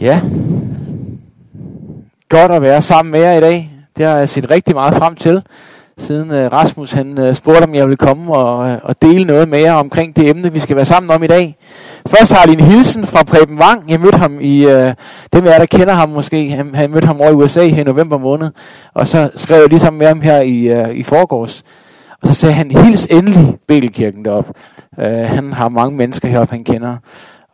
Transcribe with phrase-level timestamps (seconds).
[0.00, 0.20] Ja.
[2.28, 3.70] Godt at være sammen med jer i dag.
[3.96, 5.42] Det har jeg set rigtig meget frem til,
[5.98, 9.48] siden øh, Rasmus han øh, spurgte, om jeg ville komme og, øh, og dele noget
[9.48, 11.56] med jer omkring det emne, vi skal være sammen om i dag.
[12.06, 13.90] Først har jeg en hilsen fra Preben Wang.
[13.90, 14.94] Jeg mødte ham i, øh,
[15.32, 17.80] dem af jer, der kender ham måske, han, han mødte ham over i USA her
[17.80, 18.50] i november måned,
[18.94, 21.62] og så skrev jeg lige sammen med ham her i, øh, i forgårs.
[22.22, 24.50] Og så sagde han, hils endelig Belkirken derop.
[25.00, 26.96] Øh, han har mange mennesker heroppe, han kender.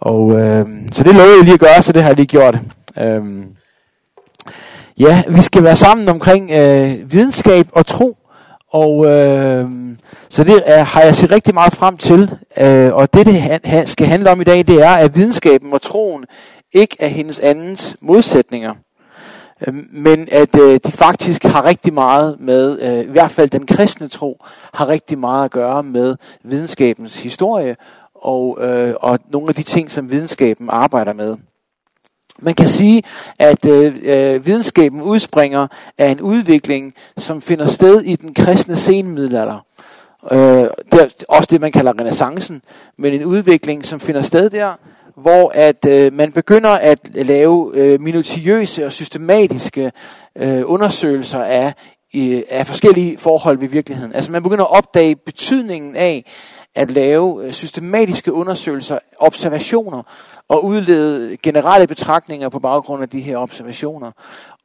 [0.00, 2.58] Og øh, så det lovede jeg lige at gøre, så det har jeg lige gjort.
[2.98, 3.22] Øh,
[5.00, 8.16] Ja, vi skal være sammen omkring øh, videnskab og tro.
[8.72, 9.68] Og øh,
[10.28, 12.30] så det er, har jeg set rigtig meget frem til.
[12.58, 15.82] Øh, og det, det han, skal handle om i dag, det er, at videnskaben og
[15.82, 16.24] troen
[16.72, 18.74] ikke er hendes andens modsætninger.
[19.66, 23.66] Øh, men at øh, de faktisk har rigtig meget med, øh, i hvert fald den
[23.66, 27.76] kristne tro, har rigtig meget at gøre med videnskabens historie
[28.22, 31.36] og, øh, og nogle af de ting, som videnskaben arbejder med.
[32.38, 33.02] Man kan sige,
[33.38, 35.66] at øh, øh videnskaben udspringer
[35.98, 39.64] af en udvikling, som finder sted i den kristne senmiddelalder.
[40.32, 42.62] Øh, det er også det, man kalder renaissancen,
[42.98, 44.74] men en udvikling, som finder sted der,
[45.16, 49.92] hvor at øh, man begynder at lave øh, minutiøse og systematiske
[50.36, 51.74] øh, undersøgelser af,
[52.16, 54.14] øh, af forskellige forhold ved virkeligheden.
[54.14, 56.24] Altså man begynder at opdage betydningen af,
[56.74, 60.02] at lave øh, systematiske undersøgelser, observationer
[60.48, 64.12] og udlede generelle betragtninger på baggrund af de her observationer.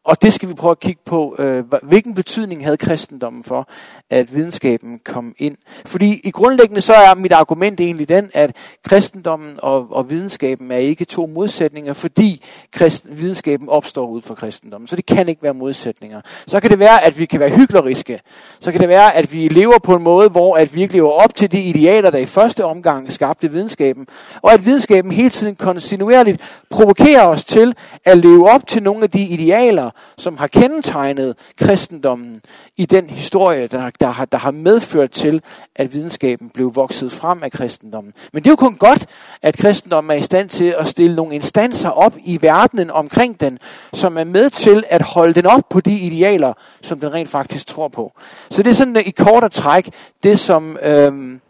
[0.06, 3.70] Og det skal vi prøve at kigge på, øh, hvilken betydning havde kristendommen for,
[4.10, 5.58] at videnskaben kom ind.
[5.86, 10.78] Fordi i grundlæggende så er mit argument egentlig den, at kristendommen og, og videnskaben er
[10.78, 14.88] ikke to modsætninger, fordi kristen, videnskaben opstår ud fra kristendommen.
[14.88, 16.22] Så det kan ikke være modsætninger.
[16.48, 18.22] Så kan det være, at vi kan være hykleriske.
[18.60, 21.12] Så kan det være, at vi lever på en måde, hvor at vi ikke lever
[21.12, 24.08] op til de idealer, der i første omgang skabte videnskaben.
[24.42, 29.10] Og at videnskaben hele tiden kontinuerligt provokerer os til at leve op til nogle af
[29.10, 32.42] de idealer, som har kendetegnet kristendommen
[32.78, 35.42] i den historie, der, der, har, der har medført til,
[35.76, 38.14] at videnskaben blev vokset frem af kristendommen.
[38.34, 39.06] Men det er jo kun godt,
[39.42, 43.60] at kristendommen er i stand til at stille nogle instanser op i verdenen omkring den,
[43.94, 47.68] som er med til at holde den op på de idealer, som den rent faktisk
[47.68, 48.14] tror på.
[48.50, 49.90] Så det er sådan øh, i kort og træk
[50.24, 50.78] det, som...
[50.82, 51.42] Øhm,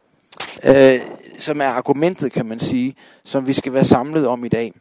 [0.64, 1.00] øh,
[1.40, 4.74] som er argumentet, kan man sige, som vi skal være samlet om i dag.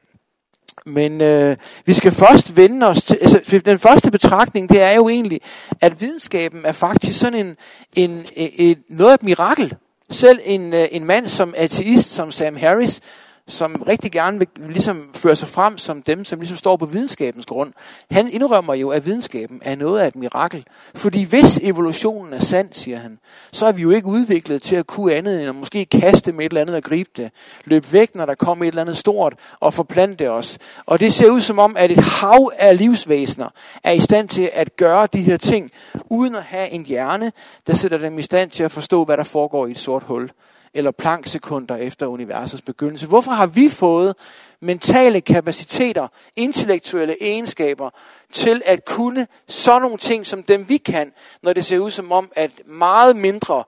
[0.86, 5.08] Men øh, vi skal først vende os til, altså den første betragtning, det er jo
[5.08, 5.40] egentlig,
[5.80, 7.56] at videnskaben er faktisk sådan en,
[7.96, 9.74] en, en, en noget af et mirakel.
[10.10, 13.00] Selv en, øh, en mand som ateist, som Sam Harris,
[13.48, 17.46] som rigtig gerne vil ligesom føre sig frem som dem, som ligesom står på videnskabens
[17.46, 17.72] grund.
[18.10, 20.64] Han indrømmer jo, at videnskaben er noget af et mirakel.
[20.94, 23.18] Fordi hvis evolutionen er sand, siger han,
[23.52, 26.44] så er vi jo ikke udviklet til at kunne andet end at måske kaste med
[26.44, 27.30] et eller andet og gribe det.
[27.64, 30.58] Løbe væk, når der kommer et eller andet stort og forplante os.
[30.86, 33.48] Og det ser ud som om, at et hav af livsvæsener
[33.84, 35.70] er i stand til at gøre de her ting,
[36.10, 37.32] uden at have en hjerne,
[37.66, 40.30] der sætter dem i stand til at forstå, hvad der foregår i et sort hul
[40.74, 43.06] eller planksekunder efter universets begyndelse.
[43.06, 44.14] Hvorfor har vi fået
[44.60, 47.90] mentale kapaciteter, intellektuelle egenskaber
[48.32, 51.12] til at kunne sådan nogle ting som dem vi kan,
[51.42, 53.64] når det ser ud som om, at meget mindre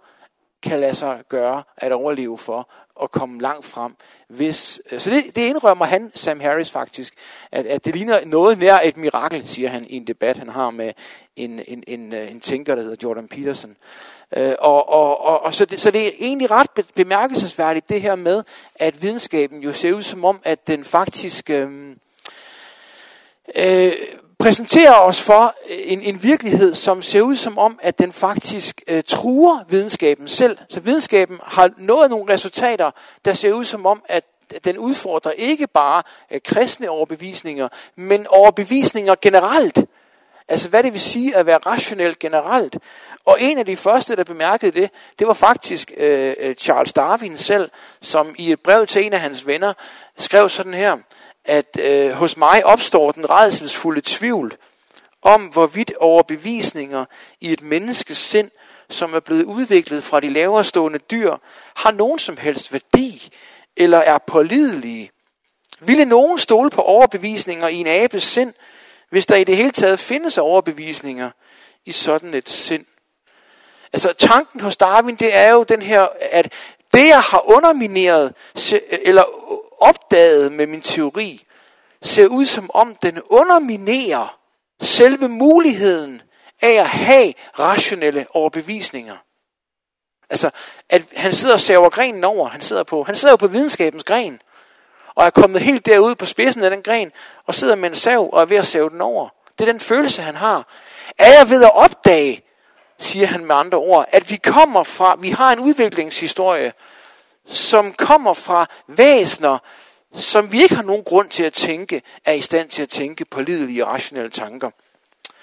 [0.69, 3.95] kan lade sig gøre at overleve for og komme langt frem.
[4.29, 7.15] Hvis, øh, så det, det indrømmer han, Sam Harris faktisk,
[7.53, 10.71] at, at det ligner noget nær et mirakel, siger han i en debat, han har
[10.71, 10.93] med
[11.37, 13.77] en, en, en, øh, en tænker, der hedder Jordan Peterson.
[14.37, 18.15] Øh, og, og, og, og så, det, så det er egentlig ret bemærkelsesværdigt det her
[18.15, 18.43] med,
[18.75, 21.97] at videnskaben jo ser ud som om, at den faktisk øhm, øh,
[23.57, 23.93] øh,
[24.39, 28.83] præsenterer os for øh, en, en virkelighed, som ser ud som om, at den faktisk
[28.89, 30.59] øh, truer videnskaben selv.
[30.69, 32.91] Så videnskaben har nået nogle resultater,
[33.25, 34.25] der ser ud som om, at
[34.65, 39.79] den udfordrer ikke bare øh, kristne overbevisninger, men overbevisninger generelt.
[40.49, 42.79] Altså hvad det vil sige at være rationelt generelt.
[43.25, 47.39] Og en af de første, der bemærkede det, det var faktisk øh, øh, Charles Darwin
[47.39, 47.71] selv,
[48.01, 49.73] som i et brev til en af hans venner
[50.19, 50.97] skrev sådan her,
[51.47, 54.57] at øh, hos mig opstår den redselsfulde tvivl
[55.23, 57.05] om, hvorvidt overbevisninger
[57.41, 58.51] i et menneskes sind,
[58.91, 61.37] som er blevet udviklet fra de lavere stående dyr,
[61.77, 63.33] har nogen som helst værdi
[63.77, 65.11] eller er pålidelige.
[65.81, 68.55] Ville nogen stole på overbevisninger i en abes sind,
[69.11, 71.31] hvis der i det hele taget findes overbevisninger
[71.87, 72.85] i sådan et sind?
[73.93, 76.53] Altså tanken hos Darwin, det er jo den her, at
[76.95, 78.35] det jeg har undermineret,
[78.91, 79.25] eller
[79.83, 81.46] opdaget med min teori,
[82.07, 84.39] ser ud som om den underminerer
[84.81, 86.23] selve muligheden
[86.63, 89.17] af at have rationelle overbevisninger.
[90.31, 90.51] Altså,
[90.91, 93.03] at han sidder og saver grenen over, han sidder på.
[93.03, 94.41] Han sidder jo på videnskabens gren.
[95.15, 97.13] og er kommet helt derud på spidsen af den gren,
[97.47, 99.29] og sidder med en sav og er ved at save den over.
[99.59, 100.67] Det er den følelse, han har.
[101.19, 102.43] Er jeg ved at opdage,
[102.99, 106.73] siger han med andre ord, at vi kommer fra, vi har en udviklingshistorie,
[107.49, 109.59] som kommer fra væsner,
[110.17, 113.25] som vi ikke har nogen grund til at tænke, er i stand til at tænke
[113.25, 114.71] på lidelige rationelle tanker.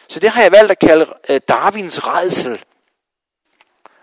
[0.08, 2.64] Så det har jeg valgt at kalde øh, Darwins redsel.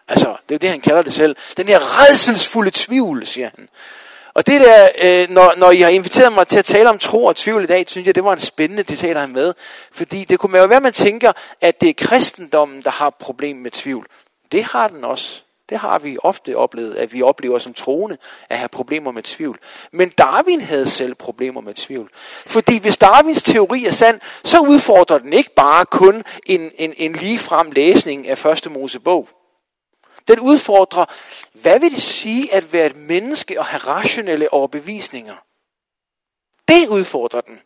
[0.09, 1.37] Altså, det er det, han kalder det selv.
[1.57, 3.69] Den her redselsfulde tvivl, siger han.
[4.35, 7.25] Og det der, øh, når, når I har inviteret mig til at tale om tro
[7.25, 9.55] og tvivl i dag, synes jeg, det var en spændende citat han med.
[9.93, 13.57] Fordi det kunne jo være, at man tænker, at det er kristendommen, der har problem
[13.57, 14.07] med tvivl.
[14.53, 15.43] Det har den også.
[15.71, 18.19] Det har vi ofte oplevet, at vi oplever som troende
[18.49, 19.59] at have problemer med tvivl.
[19.93, 22.11] Men Darwin havde selv problemer med tvivl.
[22.47, 27.13] Fordi hvis Darwins teori er sand, så udfordrer den ikke bare kun en, en, en
[27.13, 29.29] ligefrem læsning af første Mosebog.
[30.29, 31.05] Den udfordrer,
[31.53, 35.35] hvad vil det sige at være et menneske og have rationelle overbevisninger?
[36.69, 37.61] Det udfordrer den.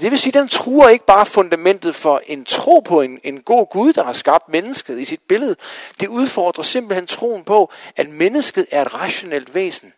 [0.00, 3.20] Så det vil sige, at den truer ikke bare fundamentet for en tro på en,
[3.24, 5.56] en god Gud, der har skabt mennesket i sit billede.
[6.00, 9.92] Det udfordrer simpelthen troen på, at mennesket er et rationelt væsen.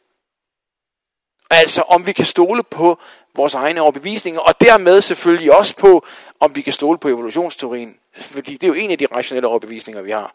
[1.51, 2.99] Altså om vi kan stole på
[3.35, 6.07] vores egne overbevisninger, og dermed selvfølgelig også på,
[6.41, 7.97] om vi kan stole på evolutionsteorien.
[8.17, 10.35] Fordi det er jo en af de rationelle overbevisninger, vi har.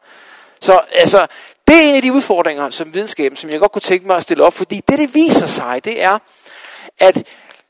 [0.59, 1.27] Så altså,
[1.67, 4.23] det er en af de udfordringer som videnskaben, som jeg godt kunne tænke mig at
[4.23, 6.19] stille op, fordi det, det viser sig, det er,
[6.99, 7.27] at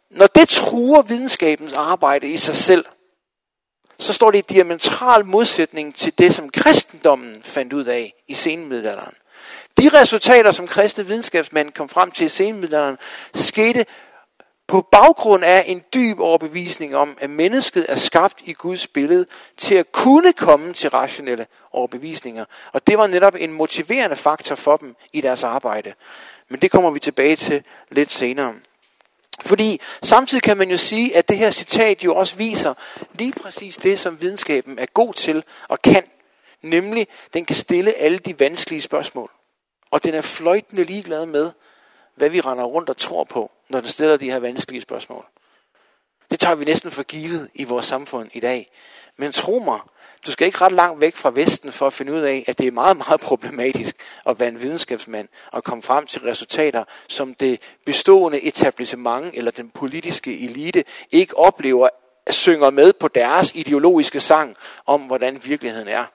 [0.09, 2.85] når det truer videnskabens arbejde i sig selv,
[3.99, 9.13] så står det i diametral modsætning til det, som kristendommen fandt ud af i senmiddelalderen.
[9.77, 12.97] De resultater, som kristne videnskabsmænd kom frem til i senmiddelalderen,
[13.35, 13.85] skete
[14.67, 19.25] på baggrund af en dyb overbevisning om, at mennesket er skabt i Guds billede
[19.57, 22.45] til at kunne komme til rationelle overbevisninger.
[22.73, 25.93] Og det var netop en motiverende faktor for dem i deres arbejde.
[26.49, 28.53] Men det kommer vi tilbage til lidt senere.
[29.41, 32.73] Fordi samtidig kan man jo sige, at det her citat jo også viser
[33.13, 36.03] lige præcis det, som videnskaben er god til og kan.
[36.61, 39.31] Nemlig, den kan stille alle de vanskelige spørgsmål.
[39.91, 41.51] Og den er fløjtende ligeglad med,
[42.15, 45.25] hvad vi render rundt og tror på, når den stiller de her vanskelige spørgsmål.
[46.31, 48.71] Det tager vi næsten for givet i vores samfund i dag.
[49.17, 49.79] Men tro mig,
[50.27, 52.67] du skal ikke ret langt væk fra Vesten for at finde ud af, at det
[52.67, 53.95] er meget, meget problematisk
[54.25, 59.69] at være en videnskabsmand og komme frem til resultater, som det bestående etablissement eller den
[59.69, 61.89] politiske elite ikke oplever
[62.29, 66.05] synger med på deres ideologiske sang om, hvordan virkeligheden er.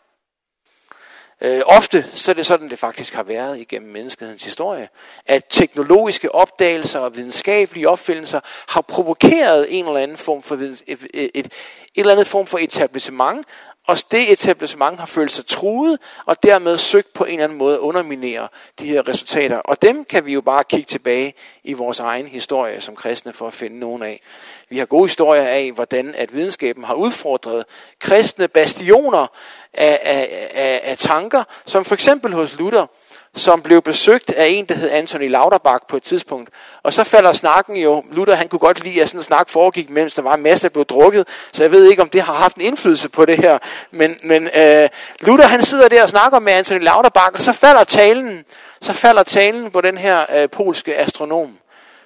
[1.45, 4.89] Øh, ofte så er det sådan, det faktisk har været igennem menneskehedens historie,
[5.27, 11.07] at teknologiske opdagelser og videnskabelige opfindelser har provokeret en eller anden form for et, et,
[11.15, 11.53] et, et
[11.97, 13.47] eller andet form for etablissement,
[13.87, 17.75] og det etablissement har følt sig truet, og dermed søgt på en eller anden måde
[17.75, 18.49] at underminere
[18.79, 19.57] de her resultater.
[19.57, 21.35] Og dem kan vi jo bare kigge tilbage
[21.65, 24.21] i vores egen historie som kristne for at finde nogen af.
[24.69, 27.65] Vi har gode historier af, hvordan at videnskaben har udfordret
[27.99, 29.27] kristne bastioner
[29.73, 32.87] af, af, af, af tanker, som for eksempel hos Luther,
[33.35, 36.51] som blev besøgt af en, der hed Anthony Lauterbach på et tidspunkt.
[36.83, 39.91] Og så falder snakken jo, Luther han kunne godt lide, at sådan en snak foregik,
[39.91, 42.35] mens der var en masse, der blev drukket, så jeg ved ikke, om det har
[42.35, 43.59] haft en indflydelse på det her.
[43.91, 44.89] Men, men øh,
[45.21, 48.45] Luther han sidder der og snakker med Anthony Lauterbach, og så falder talen,
[48.81, 51.59] så falder talen på den her øh, polske astronom,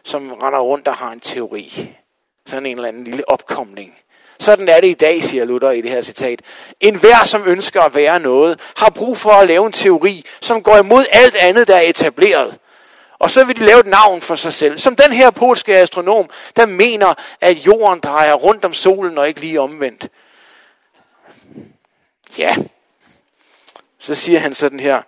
[0.04, 1.96] som render rundt og har en teori.
[2.46, 3.94] Sådan en eller anden lille opkomling.
[4.38, 6.40] Sådan er det i dag, siger Luther i det her citat.
[6.80, 10.62] En hver, som ønsker at være noget, har brug for at lave en teori, som
[10.62, 12.58] går imod alt andet, der er etableret.
[13.18, 14.78] Og så vil de lave et navn for sig selv.
[14.78, 19.40] Som den her polske astronom, der mener, at jorden drejer rundt om solen og ikke
[19.40, 20.08] lige omvendt.
[22.38, 22.56] Ja.
[23.98, 25.02] Så siger han sådan her.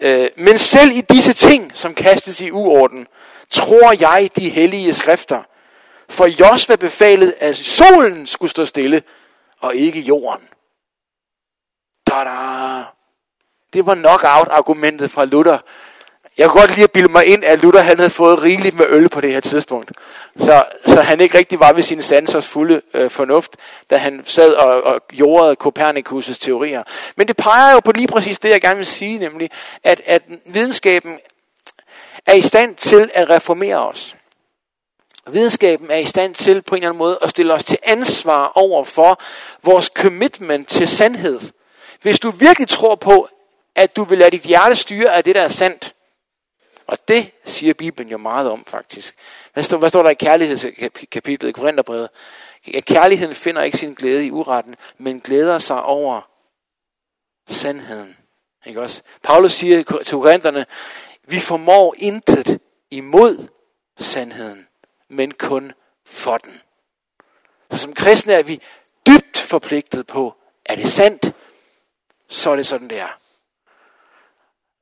[0.00, 3.06] Øh, Men selv i disse ting, som kastes i uorden,
[3.50, 5.42] tror jeg de hellige skrifter,
[6.10, 9.02] for Josva befalede, at solen skulle stå stille,
[9.60, 10.48] og ikke jorden.
[12.06, 12.84] Tada!
[13.72, 15.58] Det var knockout-argumentet fra Luther.
[16.38, 18.86] Jeg kunne godt lige at bilde mig ind, at Luther han havde fået rigeligt med
[18.88, 19.92] øl på det her tidspunkt.
[20.38, 23.56] Så, så han ikke rigtig var ved sin sansers fulde øh, fornuft,
[23.90, 26.82] da han sad og, og jordede Copernicus' teorier.
[27.16, 29.50] Men det peger jo på lige præcis det, jeg gerne vil sige, nemlig,
[29.84, 31.18] at, at videnskaben
[32.26, 34.16] er i stand til at reformere os.
[35.32, 38.52] Videnskaben er i stand til på en eller anden måde at stille os til ansvar
[38.54, 39.20] over for
[39.62, 41.40] vores commitment til sandhed.
[42.02, 43.28] Hvis du virkelig tror på,
[43.74, 45.94] at du vil lade dit hjerte styre af det, der er sandt,
[46.86, 49.14] og det siger Bibelen jo meget om faktisk.
[49.52, 52.08] Hvad står, hvad står der i kærlighedskapitlet i Korintherbrevet?
[52.74, 56.20] At Kærligheden finder ikke sin glæde i uretten, men glæder sig over
[57.48, 58.16] sandheden.
[58.66, 59.02] Ikke også?
[59.22, 60.66] Paulus siger til Korintherne,
[61.24, 62.60] vi formår intet
[62.90, 63.48] imod
[63.98, 64.66] sandheden
[65.10, 65.72] men kun
[66.06, 66.60] for den.
[67.70, 68.62] Så som kristne er vi
[69.06, 70.34] dybt forpligtet på,
[70.66, 71.32] er det sandt,
[72.28, 73.18] så er det sådan, det er.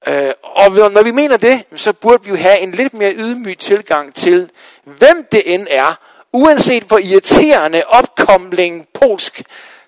[0.06, 3.58] Øh, og når vi mener det, så burde vi jo have en lidt mere ydmyg
[3.58, 4.50] tilgang til,
[4.84, 5.94] hvem det end er,
[6.32, 9.42] uanset hvor irriterende opkomling polsk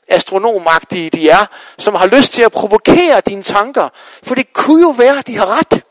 [0.09, 1.47] astronomagtige de er,
[1.79, 3.89] som har lyst til at provokere dine tanker.
[4.23, 5.83] For det kunne jo være, at de har ret.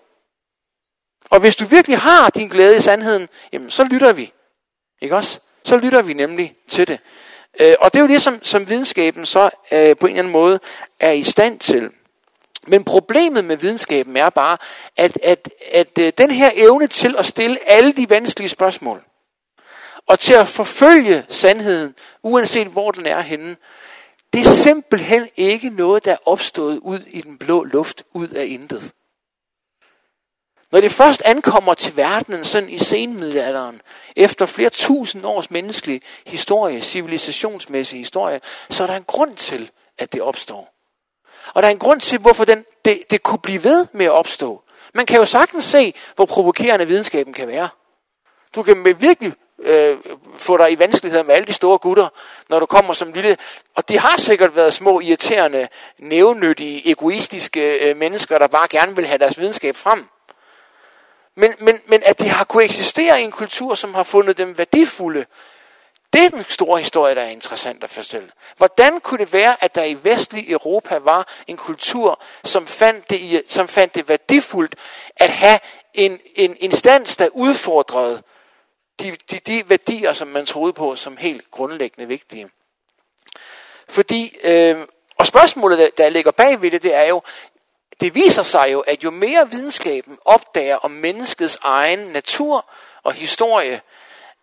[1.30, 4.34] Og hvis du virkelig har din glæde i sandheden, jamen så lytter vi.
[5.02, 5.40] Ikke også?
[5.64, 7.00] Så lytter vi nemlig til det.
[7.60, 10.32] Øh, og det er jo det, som, som videnskaben så øh, på en eller anden
[10.32, 10.60] måde
[11.00, 11.90] er i stand til.
[12.68, 14.58] Men problemet med videnskaben er bare,
[14.98, 19.04] at, at, at øh, den her evne til at stille alle de vanskelige spørgsmål,
[20.08, 23.56] og til at forfølge sandheden, uanset hvor den er henne,
[24.34, 28.46] det er simpelthen ikke noget, der er opstået ud i den blå luft, ud af
[28.46, 28.94] intet.
[30.72, 33.82] Når det først ankommer til verdenen sådan i senmiddelalderen,
[34.16, 40.14] efter flere tusind års menneskelig historie, civilisationsmæssig historie, så er der en grund til, at
[40.14, 40.74] det opstår.
[41.54, 44.12] Og der er en grund til, hvorfor den, det, det kunne blive ved med at
[44.12, 44.64] opstå.
[44.94, 47.70] Man kan jo sagtens se, hvor provokerende videnskaben kan være.
[48.56, 49.98] Du kan virkelig øh,
[50.38, 52.08] få dig i vanskeligheder med alle de store gutter,
[52.50, 53.38] når du kommer som lille.
[53.76, 59.08] Og det har sikkert været små, irriterende, nævnyttige, egoistiske øh, mennesker, der bare gerne vil
[59.08, 60.06] have deres videnskab frem.
[61.40, 64.58] Men, men, men at de har kunne eksistere i en kultur, som har fundet dem
[64.58, 65.26] værdifulde,
[66.14, 68.32] det er den store historie, der er interessant at fortælle.
[68.58, 73.44] Hvordan kunne det være, at der i vestlig Europa var en kultur, som fandt det,
[73.48, 74.76] som fandt det værdifuldt
[75.16, 75.60] at have
[75.94, 78.24] en, en instans, der udfordrede
[79.00, 82.50] de, de, de værdier, som man troede på som helt grundlæggende vigtige.
[83.90, 84.78] Fordi, øh,
[85.18, 87.22] og spørgsmålet, der, der ligger bag ved det, det er jo,
[88.02, 92.66] det viser sig jo, at jo mere videnskaben opdager om menneskets egen natur
[93.04, 93.82] og historie,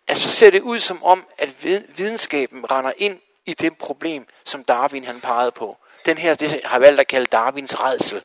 [0.07, 1.63] at så ser det ud som om, at
[1.97, 5.77] videnskaben render ind i det problem, som Darwin han pegede på.
[6.05, 8.23] Den her, det har valgt at kalde Darwins redsel.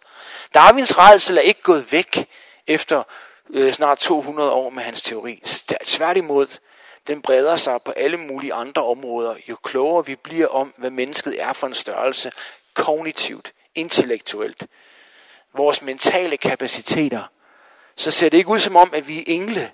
[0.54, 2.28] Darwins redsel er ikke gået væk
[2.66, 3.02] efter
[3.50, 5.42] øh, snart 200 år med hans teori.
[5.86, 6.58] Tværtimod,
[7.06, 11.42] den breder sig på alle mulige andre områder, jo klogere vi bliver om, hvad mennesket
[11.42, 12.32] er for en størrelse,
[12.74, 14.66] kognitivt, intellektuelt,
[15.54, 17.22] vores mentale kapaciteter,
[17.96, 19.70] så ser det ikke ud som om, at vi er engle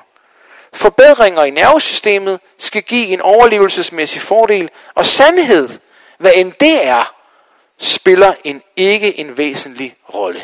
[0.73, 5.69] Forbedringer i nervesystemet skal give en overlevelsesmæssig fordel, og sandhed,
[6.17, 7.15] hvad end det er,
[7.79, 10.41] spiller en ikke en væsentlig rolle.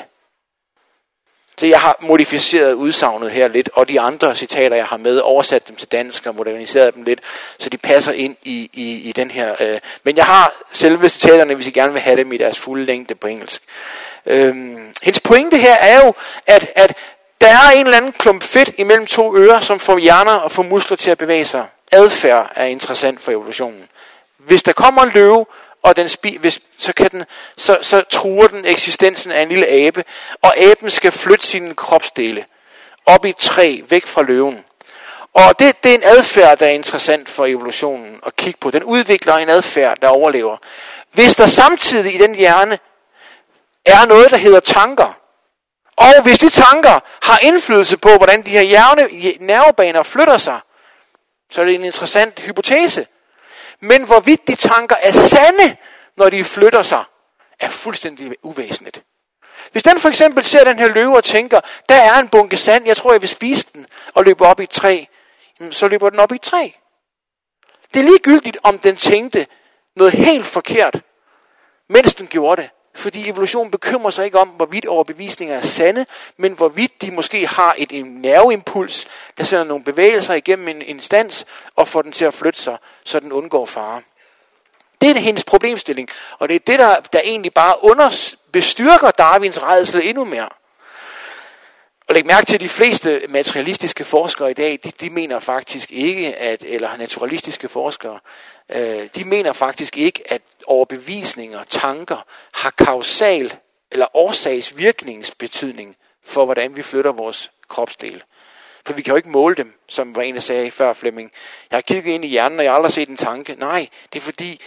[1.57, 5.67] Så jeg har modificeret udsagnet her lidt, og de andre citater, jeg har med, oversat
[5.67, 7.19] dem til dansk og moderniseret dem lidt,
[7.57, 9.55] så de passer ind i, i, i den her.
[9.59, 9.79] Øh.
[10.03, 13.15] Men jeg har selve citaterne, hvis I gerne vil have dem i deres fulde længde
[13.15, 13.63] på engelsk.
[14.25, 16.13] Øhm, hendes pointe her er jo,
[16.47, 16.93] at, at
[17.41, 20.63] der er en eller anden klump fedt imellem to ører, som får hjerner og får
[20.63, 21.65] muskler til at bevæge sig.
[21.91, 23.87] Adfærd er interessant for evolutionen.
[24.37, 25.45] Hvis der kommer en løve,
[25.83, 27.23] og den spi, hvis, så, kan den,
[27.57, 30.03] så, så truer den eksistensen af en lille abe,
[30.41, 32.45] og aben skal flytte sine kropsdele
[33.05, 34.65] op i et træ, væk fra løven.
[35.33, 38.71] Og det, det er en adfærd, der er interessant for evolutionen at kigge på.
[38.71, 40.57] Den udvikler en adfærd, der overlever.
[41.11, 42.79] Hvis der samtidig i den hjerne
[43.85, 45.19] er noget, der hedder tanker,
[45.99, 49.07] og hvis de tanker har indflydelse på, hvordan de her hjerne,
[49.39, 50.59] nervebaner flytter sig,
[51.51, 53.07] så er det en interessant hypotese.
[53.79, 55.77] Men hvorvidt de tanker er sande,
[56.17, 57.03] når de flytter sig,
[57.59, 59.03] er fuldstændig uvæsentligt.
[59.71, 62.85] Hvis den for eksempel ser den her løve og tænker, der er en bunke sand,
[62.85, 65.03] jeg tror jeg vil spise den, og løber op i et træ,
[65.71, 66.69] så løber den op i et træ.
[67.93, 69.47] Det er ligegyldigt, om den tænkte
[69.95, 71.01] noget helt forkert,
[71.89, 72.69] mens den gjorde det.
[72.99, 76.05] Fordi evolution bekymrer sig ikke om, hvorvidt overbevisninger er sande,
[76.37, 81.45] men hvorvidt de måske har et, en nerveimpuls, der sender nogle bevægelser igennem en instans
[81.75, 84.01] og får den til at flytte sig, så den undgår fare.
[85.01, 89.63] Det er hendes problemstilling, og det er det, der, der egentlig bare under, bestyrker Darwins
[89.63, 90.49] redsel endnu mere.
[92.09, 95.91] Og læg mærke til, at de fleste materialistiske forskere i dag, de, de mener faktisk
[95.91, 98.19] ikke, at, eller naturalistiske forskere,
[98.69, 103.53] øh, de mener faktisk ikke, at overbevisninger, tanker har kausal
[103.91, 108.23] eller årsagsvirkningsbetydning for, hvordan vi flytter vores kropsdel.
[108.85, 111.31] For vi kan jo ikke måle dem, som var en, der sagde før Flemming.
[111.71, 113.55] Jeg har kigget ind i hjernen, og jeg har aldrig set en tanke.
[113.57, 114.61] Nej, det er fordi,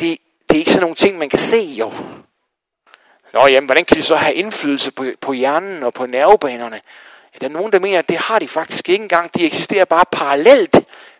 [0.00, 1.92] det, det er ikke sådan nogle ting, man kan se jo.
[3.34, 6.80] Nå jamen, hvordan kan de så have indflydelse på, på hjernen og på nervebanerne?
[7.34, 9.34] Ja, der er nogen, der mener, at det har de faktisk ikke engang.
[9.34, 10.76] De eksisterer bare parallelt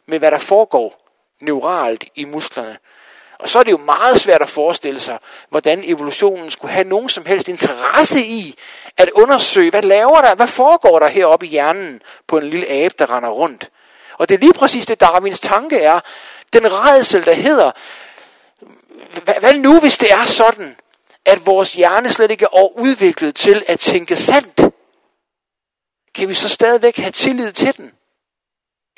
[0.07, 2.77] med, hvad der foregår neuralt i musklerne.
[3.39, 5.19] Og så er det jo meget svært at forestille sig,
[5.51, 8.55] hvordan evolutionen skulle have nogen som helst interesse i
[8.97, 12.95] at undersøge, hvad laver der, hvad foregår der heroppe i hjernen på en lille abe,
[12.99, 13.71] der render rundt.
[14.19, 16.01] Og det er lige præcis det, Darwins tanke er.
[16.53, 17.71] Den redsel, der hedder,
[19.41, 20.77] hvad nu hvis det er sådan,
[21.27, 24.75] at vores hjerne slet ikke er udviklet til at tænke sandt?
[26.15, 27.93] Kan vi så stadigvæk have tillid til den?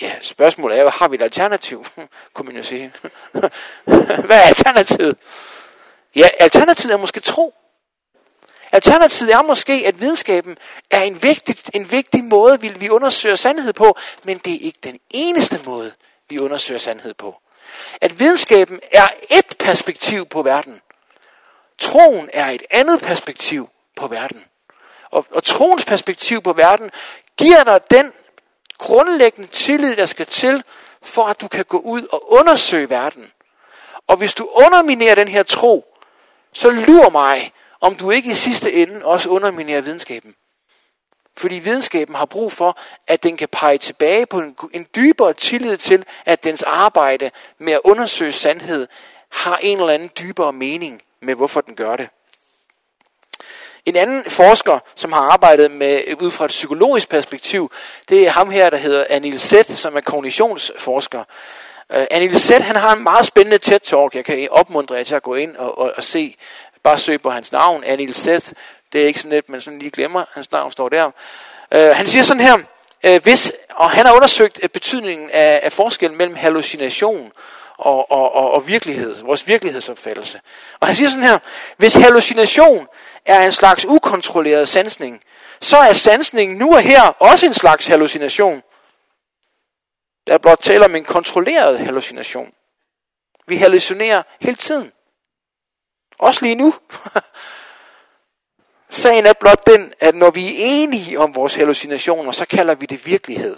[0.00, 1.85] Ja, spørgsmålet er, har vi et alternativ?
[2.35, 2.92] Kunne man jo sige.
[4.26, 5.18] Hvad er alternativet?
[6.14, 7.54] Ja, alternativet er måske tro.
[8.73, 10.59] Alternativet er måske, at videnskaben
[10.90, 14.99] er en vigtig, en vigtig måde, vi undersøger sandhed på, men det er ikke den
[15.11, 15.92] eneste måde,
[16.28, 17.40] vi undersøger sandhed på.
[18.00, 20.80] At videnskaben er et perspektiv på verden.
[21.78, 24.45] Troen er et andet perspektiv på verden.
[25.11, 26.90] Og, og troens perspektiv på verden
[27.37, 28.12] giver dig den
[28.78, 30.64] grundlæggende tillid, der skal til,
[31.02, 33.33] for at du kan gå ud og undersøge verden.
[34.06, 35.85] Og hvis du underminerer den her tro,
[36.52, 40.35] så lur mig, om du ikke i sidste ende også underminerer videnskaben.
[41.37, 45.76] Fordi videnskaben har brug for, at den kan pege tilbage på en, en dybere tillid
[45.76, 48.87] til, at dens arbejde med at undersøge sandhed
[49.33, 52.08] har en eller anden dybere mening med, hvorfor den gør det.
[53.86, 57.73] En anden forsker, som har arbejdet med ud fra et psykologisk perspektiv,
[58.08, 61.25] det er ham her, der hedder Anil Seth, som er kognitionsforsker.
[61.88, 64.14] Uh, Anil Seth, han har en meget spændende TED-talk.
[64.14, 66.36] Jeg kan opmuntre jer til at gå ind og, og, og se,
[66.82, 68.52] bare søg på hans navn, Anil Seth.
[68.93, 71.04] Det er ikke sådan lidt, man sådan lige glemmer, hans navn står der.
[71.75, 72.58] Uh, han siger sådan her,
[73.08, 77.32] uh, hvis, og han har undersøgt uh, betydningen af, af forskellen mellem hallucination
[77.78, 80.41] og, og, og, og virkelighed, vores virkelighedsopfattelse.
[80.80, 81.39] Og han siger sådan her,
[81.76, 82.89] hvis hallucination
[83.25, 85.23] er en slags ukontrolleret sansning,
[85.60, 88.62] så er sansningen nu og her også en slags hallucination.
[90.26, 92.52] Der er blot tale om en kontrolleret hallucination.
[93.47, 94.93] Vi hallucinerer hele tiden.
[96.19, 96.75] Også lige nu.
[98.91, 102.86] Sagen er blot den, at når vi er enige om vores hallucinationer, så kalder vi
[102.86, 103.56] det virkelighed.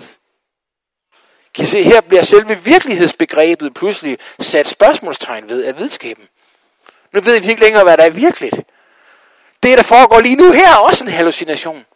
[1.58, 6.28] Kan I se, her bliver selve virkelighedsbegrebet pludselig sat spørgsmålstegn ved af videnskaben.
[7.12, 8.54] Nu ved vi ikke længere, hvad der er virkeligt.
[9.62, 11.86] Det, der foregår lige nu her, er også en hallucination.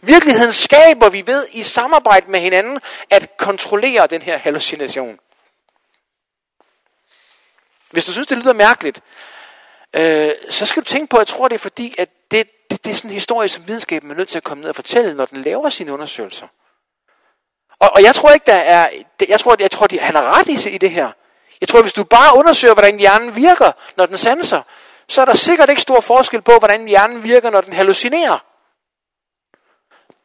[0.00, 5.18] Virkeligheden skaber vi ved i samarbejde med hinanden at kontrollere den her hallucination.
[7.90, 9.00] Hvis du synes, det lyder mærkeligt,
[9.94, 12.84] øh, så skal du tænke på, at jeg tror, det er fordi, at det, det,
[12.84, 15.14] det er sådan en historie, som videnskaben er nødt til at komme ned og fortælle,
[15.14, 16.46] når den laver sine undersøgelser.
[17.80, 18.88] Og, og jeg tror ikke, der er,
[19.28, 21.12] jeg tror, jeg tror, han har ret i, i det her.
[21.60, 24.62] Jeg tror, hvis du bare undersøger, hvordan hjernen virker, når den sanser,
[25.08, 28.38] så er der sikkert ikke stor forskel på, hvordan hjernen virker, når den hallucinerer.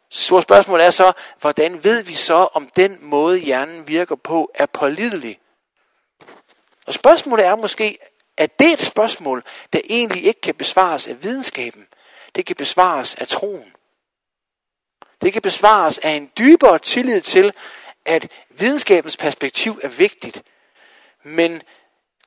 [0.09, 4.65] Så spørgsmålet er så, hvordan ved vi så, om den måde hjernen virker på, er
[4.65, 5.39] pålidelig?
[6.87, 7.97] Og spørgsmålet er måske,
[8.37, 11.87] at det er et spørgsmål, der egentlig ikke kan besvares af videnskaben.
[12.35, 13.73] Det kan besvares af troen.
[15.21, 17.53] Det kan besvares af en dybere tillid til,
[18.05, 20.43] at videnskabens perspektiv er vigtigt.
[21.23, 21.61] Men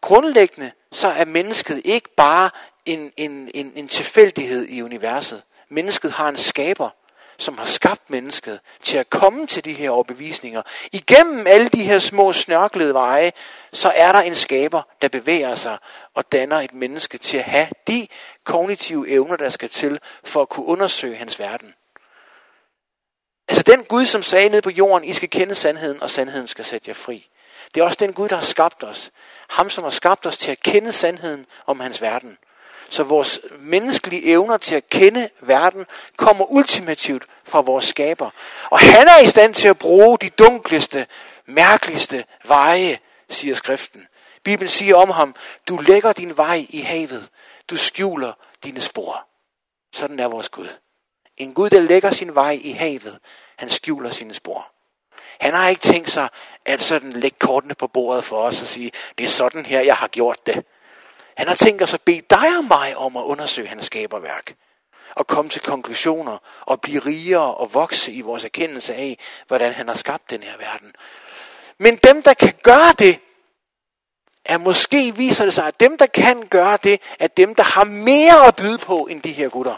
[0.00, 2.50] grundlæggende så er mennesket ikke bare
[2.86, 5.42] en, en, en, en tilfældighed i universet.
[5.68, 6.90] Mennesket har en skaber,
[7.38, 10.62] som har skabt mennesket til at komme til de her overbevisninger.
[10.92, 13.32] Igennem alle de her små snørklede veje,
[13.72, 15.78] så er der en skaber, der bevæger sig
[16.14, 18.06] og danner et menneske til at have de
[18.44, 21.74] kognitive evner, der skal til for at kunne undersøge hans verden.
[23.66, 26.64] Altså den Gud, som sagde ned på jorden, I skal kende sandheden, og sandheden skal
[26.64, 27.28] sætte jer fri.
[27.74, 29.10] Det er også den Gud, der har skabt os.
[29.48, 32.38] Ham, som har skabt os til at kende sandheden om hans verden.
[32.88, 38.30] Så vores menneskelige evner til at kende verden kommer ultimativt fra vores skaber.
[38.70, 41.06] Og han er i stand til at bruge de dunkleste,
[41.46, 42.98] mærkeligste veje
[43.28, 44.06] siger skriften.
[44.42, 45.34] Bibelen siger om ham,
[45.68, 47.28] du lægger din vej i havet,
[47.70, 48.32] du skjuler
[48.64, 49.26] dine spor.
[49.92, 50.68] Sådan er vores Gud.
[51.36, 53.18] En Gud, der lægger sin vej i havet,
[53.56, 54.70] han skjuler sine spor.
[55.40, 56.28] Han har ikke tænkt sig
[56.64, 59.96] at sådan lægge kortene på bordet for os og sige, det er sådan her, jeg
[59.96, 60.64] har gjort det.
[61.36, 64.54] Han har tænkt sig at bede dig og mig om at undersøge hans skaberværk.
[65.16, 69.88] Og komme til konklusioner og blive rigere og vokse i vores erkendelse af, hvordan han
[69.88, 70.92] har skabt den her verden.
[71.78, 73.18] Men dem, der kan gøre det,
[74.44, 77.84] er måske viser det sig, at dem, der kan gøre det, er dem, der har
[77.84, 79.76] mere at byde på end de her gutter.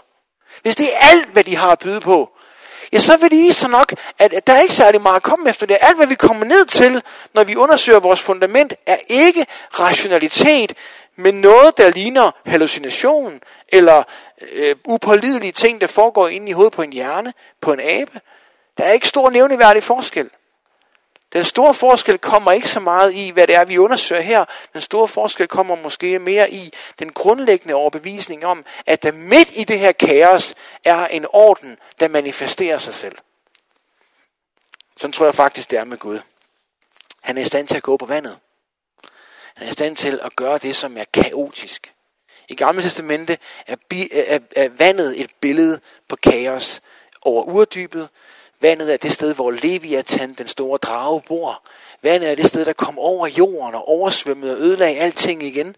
[0.63, 2.36] Hvis det er alt, hvad de har at byde på,
[2.93, 5.49] ja, så vil det vise sig nok, at der er ikke særlig meget at komme
[5.49, 5.79] efter det.
[5.81, 7.03] Alt, hvad vi kommer ned til,
[7.35, 9.47] når vi undersøger vores fundament, er ikke
[9.81, 10.75] rationalitet,
[11.17, 14.03] men noget, der ligner hallucination, eller
[14.53, 18.21] øh, upålidelige ting, der foregår inde i hovedet på en hjerne, på en abe.
[18.79, 20.31] Der er ikke stor nævneværdig forskel.
[21.37, 24.45] Den store forskel kommer ikke så meget i, hvad det er, vi undersøger her.
[24.73, 29.65] Den store forskel kommer måske mere i den grundlæggende overbevisning om, at der midt i
[29.65, 33.19] det her kaos er en orden, der manifesterer sig selv.
[34.97, 36.21] Sådan tror jeg faktisk, det er med Gud.
[37.21, 38.39] Han er i stand til at gå på vandet.
[39.57, 41.93] Han er i stand til at gøre det, som er kaotisk.
[42.49, 46.83] I Gamle Testamente er, bi, er, er vandet et billede på kaos
[47.23, 48.09] over urdybet,
[48.61, 51.63] Vandet er det sted, hvor Leviathan, den store drage, bor.
[52.03, 55.77] Vandet er det sted, der kom over jorden og oversvømmede og ødelagde alting igen.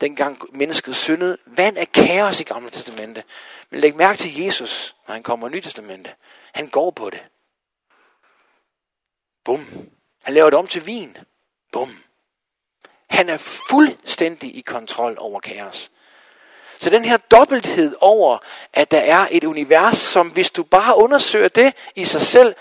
[0.00, 1.38] Dengang mennesket syndede.
[1.46, 3.24] Vand er kaos i Gamle Testamente.
[3.70, 6.14] Men læg mærke til Jesus, når han kommer i Nye Testamente.
[6.52, 7.24] Han går på det.
[9.44, 9.66] Bum.
[10.22, 11.16] Han laver det om til vin.
[11.72, 11.96] Bum.
[13.10, 13.36] Han er
[13.70, 15.90] fuldstændig i kontrol over kaos.
[16.80, 18.38] Så den her dobbelthed over,
[18.72, 22.54] at der er et univers, som hvis du bare undersøger det i sig selv,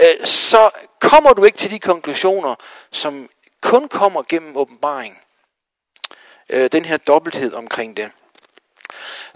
[0.00, 0.70] øh, så
[1.00, 2.54] kommer du ikke til de konklusioner,
[2.92, 3.28] som
[3.60, 5.20] kun kommer gennem åbenbaring.
[6.50, 8.10] Øh, den her dobbelthed omkring det.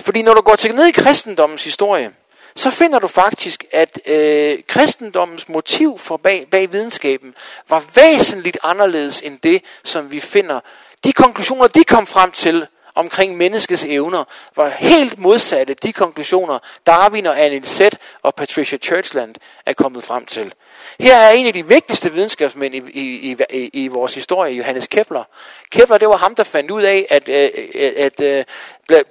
[0.00, 2.12] Fordi når du går til ned i kristendommens historie,
[2.56, 7.34] så finder du faktisk, at øh, kristendommens motiv for bag, bag videnskaben
[7.68, 10.60] var væsentligt anderledes end det, som vi finder.
[11.04, 12.66] De konklusioner, de kom frem til,
[12.98, 14.24] omkring menneskets evner
[14.56, 19.34] var helt modsatte de konklusioner, Darwin og Anne Lisette og Patricia Churchland
[19.66, 20.54] er kommet frem til.
[21.00, 25.24] Her er en af de vigtigste videnskabsmænd i, i, i, i vores historie, Johannes Kepler.
[25.70, 28.44] Kepler, det var ham, der fandt ud af, at, øh, øh, at, øh,
[28.90, 29.04] at, at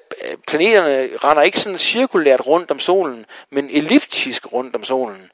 [0.47, 5.31] planeterne render ikke sådan cirkulært rundt om solen, men elliptisk rundt om solen.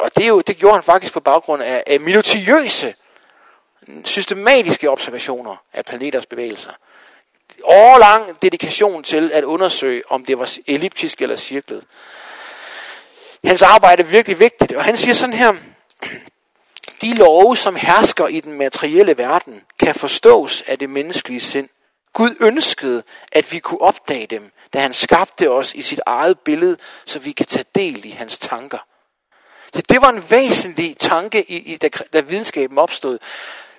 [0.00, 2.94] Og det, er jo, det gjorde han faktisk på baggrund af, af minutiøse,
[4.04, 6.70] systematiske observationer af planeters bevægelser
[7.64, 11.84] årlang dedikation til at undersøge, om det var elliptisk eller cirklet.
[13.44, 15.54] Hans arbejde er virkelig vigtigt, og han siger sådan her,
[17.00, 21.68] de love, som hersker i den materielle verden, kan forstås af det menneskelige sind.
[22.12, 26.76] Gud ønskede, at vi kunne opdage dem, da han skabte os i sit eget billede,
[27.04, 28.78] så vi kan tage del i hans tanker.
[29.74, 33.18] Det, det var en væsentlig tanke, i, i, da, da videnskaben opstod.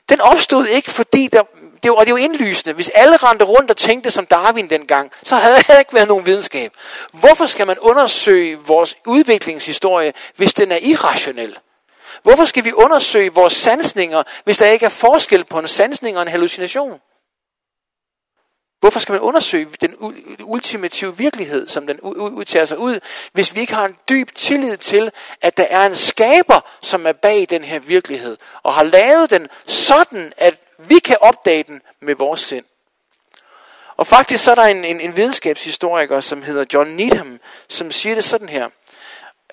[0.09, 1.43] Den opstod ikke, fordi der,
[1.83, 2.73] det var, det var indlysende.
[2.73, 6.25] Hvis alle rendte rundt og tænkte som Darwin dengang, så havde der ikke været nogen
[6.25, 6.71] videnskab.
[7.11, 11.57] Hvorfor skal man undersøge vores udviklingshistorie, hvis den er irrationel?
[12.23, 16.21] Hvorfor skal vi undersøge vores sansninger, hvis der ikke er forskel på en sansning og
[16.21, 16.99] en hallucination?
[18.79, 19.95] Hvorfor skal man undersøge den
[20.43, 22.99] ultimative virkelighed, som den udtager sig ud,
[23.33, 25.11] hvis vi ikke har en dyb tillid til,
[25.41, 29.47] at der er en skaber, som er bag den her virkelighed, og har lavet den
[29.65, 32.65] sådan, at vi kan opdage den med vores sind.
[33.97, 38.15] Og faktisk så er der en, en, en videnskabshistoriker, som hedder John Needham, som siger
[38.15, 38.69] det sådan her.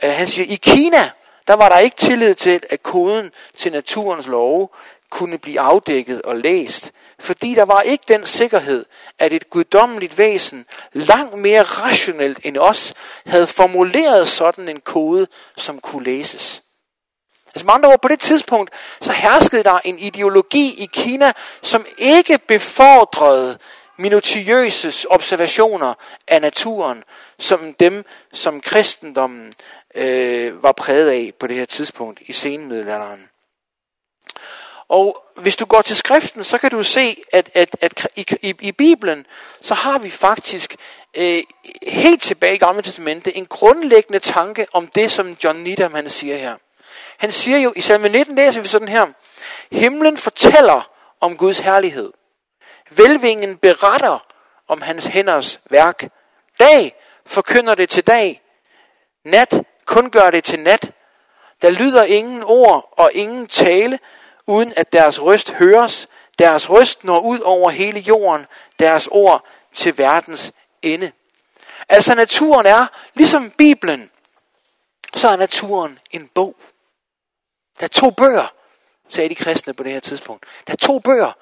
[0.03, 1.11] Øh, han siger, i Kina,
[1.47, 4.69] der var der ikke tillid til, at koden til naturens love
[5.11, 6.93] kunne blive afdækket og læst.
[7.21, 8.85] Fordi der var ikke den sikkerhed,
[9.19, 12.95] at et guddommeligt væsen, langt mere rationelt end os,
[13.27, 16.63] havde formuleret sådan en kode, som kunne læses.
[17.47, 21.87] Altså med andre ord, på det tidspunkt, så herskede der en ideologi i Kina, som
[21.99, 23.59] ikke befordrede
[23.97, 25.95] minutiøse observationer
[26.29, 27.05] af naturen,
[27.39, 29.53] som dem, som kristendommen
[29.95, 33.29] øh, var præget af på det her tidspunkt i senmiddelalderen.
[34.95, 38.55] Og hvis du går til skriften, så kan du se, at, at, at i, i,
[38.61, 39.27] i Bibelen,
[39.61, 40.77] så har vi faktisk
[41.15, 41.43] øh,
[41.83, 46.37] helt tilbage i Gamle Testamentet en grundlæggende tanke om det, som John Needham han siger
[46.37, 46.57] her.
[47.19, 49.07] Han siger jo, i salme 19 læser vi sådan her,
[49.73, 52.13] Himlen fortæller om Guds herlighed.
[52.91, 54.27] Velvingen beretter
[54.69, 56.09] om hans hænders værk.
[56.61, 56.95] Dag
[57.27, 58.43] forkynder det til dag.
[59.25, 60.91] Nat kun gør det til nat.
[61.63, 63.99] Der lyder ingen ord og ingen tale,
[64.47, 66.09] uden at deres røst høres.
[66.39, 68.47] Deres røst når ud over hele jorden,
[68.79, 70.53] deres ord til verdens
[70.83, 71.13] ende.
[71.89, 74.11] Altså naturen er, ligesom Bibelen,
[75.15, 76.57] så er naturen en bog.
[77.79, 78.53] Der er to bøger,
[79.09, 80.47] sagde de kristne på det her tidspunkt.
[80.67, 81.33] Der er to bøger.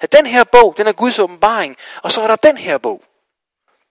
[0.00, 3.02] At den her bog, den er Guds åbenbaring, og så er der den her bog.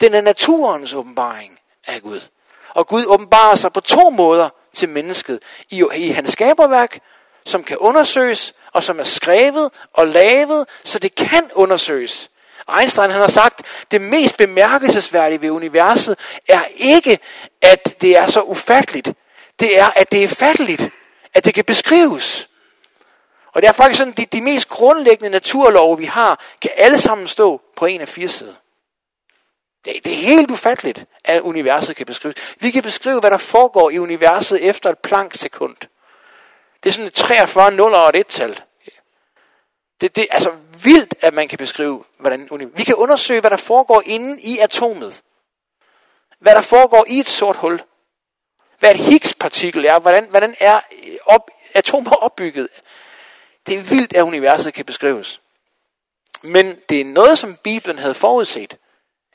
[0.02, 2.22] Den er naturens åbenbaring af Gud.
[2.70, 5.40] Og Gud åbenbarer sig på to måder til mennesket.
[5.70, 7.00] I, i hans skaberværk,
[7.46, 12.30] som kan undersøges, og som er skrevet og lavet, så det kan undersøges.
[12.80, 17.20] Einstein han har sagt, det mest bemærkelsesværdige ved universet er ikke,
[17.62, 19.14] at det er så ufatteligt.
[19.60, 20.90] Det er, at det er fatteligt.
[21.34, 22.50] At det kan beskrives.
[23.54, 27.28] Og det er faktisk sådan, de, de mest grundlæggende naturlove, vi har, kan alle sammen
[27.28, 28.54] stå på en af fire sider.
[29.86, 32.36] Det, det er helt ufatteligt, at universet kan beskrives.
[32.60, 35.76] Vi kan beskrive, hvad der foregår i universet efter et planksekund.
[36.84, 38.62] Det er sådan et 43 0 og et tal.
[40.02, 40.52] Det, det er altså
[40.84, 45.22] vildt, at man kan beskrive, hvordan Vi kan undersøge, hvad der foregår inde i atomet.
[46.40, 47.82] Hvad der foregår i et sort hul.
[48.80, 50.00] Hvad et Higgs-partikel er.
[50.00, 52.68] Hvordan, hvordan er øh, op, atomer opbygget.
[53.66, 55.42] Det er vildt, at universet kan beskrives.
[56.42, 58.78] Men det er noget, som Bibelen havde forudset.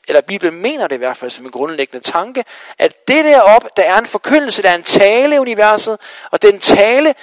[0.08, 2.44] Eller Bibelen mener det i hvert fald som en grundlæggende tanke,
[2.78, 5.98] at det derop, der er en forkyndelse, der er en tale i universet,
[6.30, 7.14] og den tale,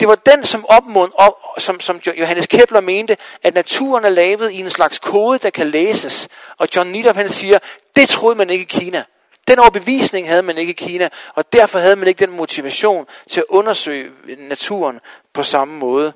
[0.00, 4.50] det var den, som, opmund, op, som, som Johannes Kepler mente, at naturen er lavet
[4.50, 6.28] i en slags kode, der kan læses.
[6.58, 7.58] Og John Niedorf han siger,
[7.96, 9.04] det troede man ikke i Kina.
[9.48, 13.40] Den overbevisning havde man ikke i Kina, og derfor havde man ikke den motivation til
[13.40, 15.00] at undersøge naturen
[15.32, 16.12] på samme måde.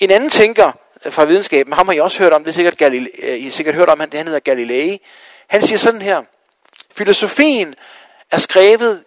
[0.00, 0.72] En anden tænker
[1.10, 3.50] fra videnskaben, ham har I også hørt om, det er sikkert, Galile, øh, I har
[3.50, 5.00] sikkert hørt om, han, han hedder Galilei.
[5.48, 6.22] Han siger sådan her,
[6.90, 7.74] filosofien
[8.30, 9.04] er skrevet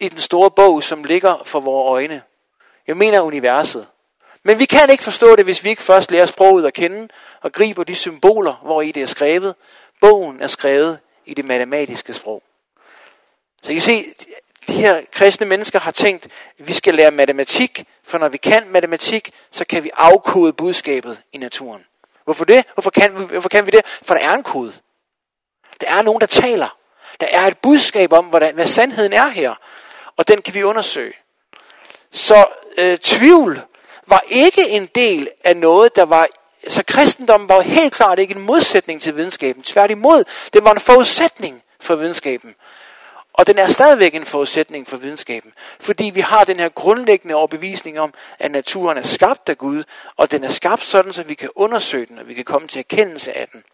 [0.00, 2.22] i den store bog, som ligger for vores øjne.
[2.86, 3.86] Jeg mener universet.
[4.42, 7.08] Men vi kan ikke forstå det, hvis vi ikke først lærer sproget at kende
[7.40, 9.54] og griber de symboler, hvor i det er skrevet.
[10.00, 12.42] Bogen er skrevet i det matematiske sprog.
[13.62, 14.04] Så I kan se,
[14.68, 18.62] de her kristne mennesker har tænkt, at vi skal lære matematik, for når vi kan
[18.68, 21.84] matematik, så kan vi afkode budskabet i naturen.
[22.24, 22.64] Hvorfor det?
[22.74, 23.80] Hvorfor kan, vi, hvorfor kan vi det?
[24.02, 24.72] For der er en kode.
[25.80, 26.76] Der er nogen, der taler.
[27.20, 29.54] Der er et budskab om, hvordan, hvad sandheden er her.
[30.16, 31.12] Og den kan vi undersøge.
[32.12, 32.46] Så
[32.78, 33.62] øh, tvivl
[34.06, 36.26] var ikke en del af noget, der var...
[36.68, 39.62] Så kristendommen var helt klart ikke en modsætning til videnskaben.
[39.62, 42.54] Tværtimod, det var en forudsætning for videnskaben.
[43.32, 45.52] Og den er stadigvæk en forudsætning for videnskaben.
[45.80, 49.84] Fordi vi har den her grundlæggende overbevisning om, at naturen er skabt af Gud,
[50.16, 52.78] og den er skabt sådan, så vi kan undersøge den, og vi kan komme til
[52.78, 53.64] erkendelse af den.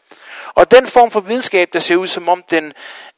[0.55, 2.73] Og den form for videnskab, der ser ud som om den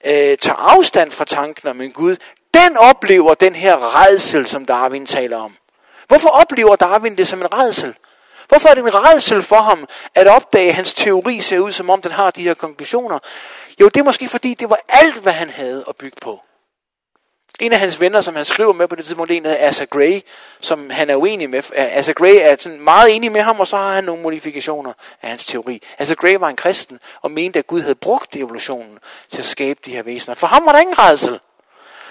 [0.05, 2.17] øh, tager afstand fra tanken om en Gud,
[2.55, 5.57] den oplever den her redsel, som Darwin taler om.
[6.09, 7.95] Hvorfor oplever Darwin det som en redsel?
[8.49, 11.91] Hvorfor er det en redsel for ham at opdage, at hans teori ser ud som
[11.91, 13.19] om den har de her konklusioner?
[13.81, 16.43] Jo, det er måske fordi, det var alt, hvad han havde at bygge på.
[17.61, 20.21] En af hans venner, som han skriver med på det tidspunkt, en af Asa Gray,
[20.61, 21.63] som han er uenig med.
[21.75, 25.29] Asa Gray er sådan meget enig med ham, og så har han nogle modifikationer af
[25.29, 25.83] hans teori.
[25.99, 28.99] Asa Gray var en kristen, og mente, at Gud havde brugt evolutionen
[29.31, 30.35] til at skabe de her væsener.
[30.35, 31.41] For ham var der ingen redsel.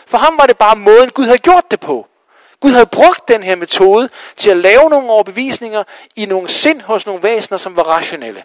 [0.08, 2.08] For ham var det bare måden, Gud havde gjort det på.
[2.60, 5.84] Gud havde brugt den her metode til at lave nogle overbevisninger
[6.15, 8.43] i nogle sind hos nogle væsener, som var rationelle.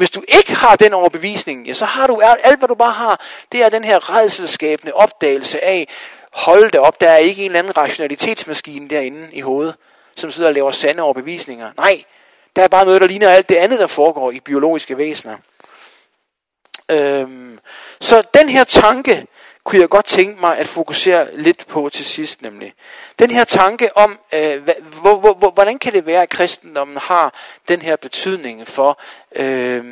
[0.00, 3.20] Hvis du ikke har den overbevisning, ja, så har du alt, hvad du bare har,
[3.52, 5.88] det er den her redselskabende opdagelse af,
[6.32, 9.74] hold det op, der er ikke en eller anden rationalitetsmaskine derinde i hovedet,
[10.16, 11.70] som sidder og laver sande overbevisninger.
[11.76, 12.04] Nej,
[12.56, 15.36] der er bare noget, der ligner alt det andet, der foregår i biologiske væsener.
[16.90, 17.58] Øhm,
[18.00, 19.26] så den her tanke,
[19.64, 22.72] kunne jeg godt tænke mig at fokusere lidt på til sidst nemlig.
[23.18, 24.68] Den her tanke om, øh,
[25.00, 27.34] hvor, hvor, hvor, hvordan kan det være, at kristendommen har
[27.68, 29.00] den her betydning for,
[29.36, 29.84] øh,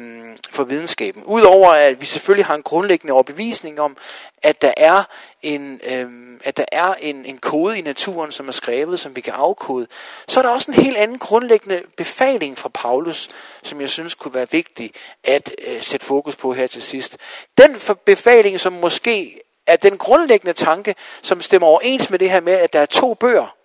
[0.51, 1.25] for videnskaben.
[1.25, 3.97] Udover at vi selvfølgelig har en grundlæggende overbevisning om,
[4.43, 5.05] at der er
[5.43, 9.21] en, øh, at der er en, en kode i naturen, som er skrevet, som vi
[9.21, 9.87] kan afkode,
[10.29, 13.29] så er der også en helt anden grundlæggende befaling fra Paulus,
[13.63, 14.93] som jeg synes kunne være vigtig
[15.25, 17.17] at øh, sætte fokus på her til sidst.
[17.59, 17.77] Den
[18.07, 22.73] befaling, som måske er den grundlæggende tanke, som stemmer overens med det her med, at
[22.73, 23.57] der er to bøger,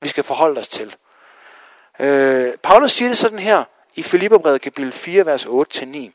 [0.00, 0.96] vi skal forholde os til.
[1.98, 6.10] Øh, Paulus siger det sådan her i Filipperbrevet kapitel 4, vers 8-9.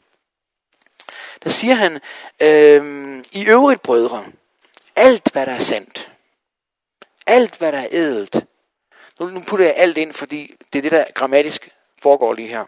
[1.43, 2.01] Der siger han,
[2.39, 4.25] øh, i øvrigt brødre,
[4.95, 6.11] alt hvad der er sandt,
[7.27, 8.45] alt hvad der er ædelt,
[9.19, 11.69] nu, nu putter jeg alt ind, fordi det er det, der grammatisk
[12.01, 12.65] foregår lige her.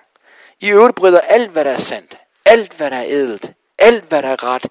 [0.59, 4.23] I øvrigt brødre, alt hvad der er sandt, alt hvad der er ædelt, alt hvad
[4.23, 4.65] der er ret,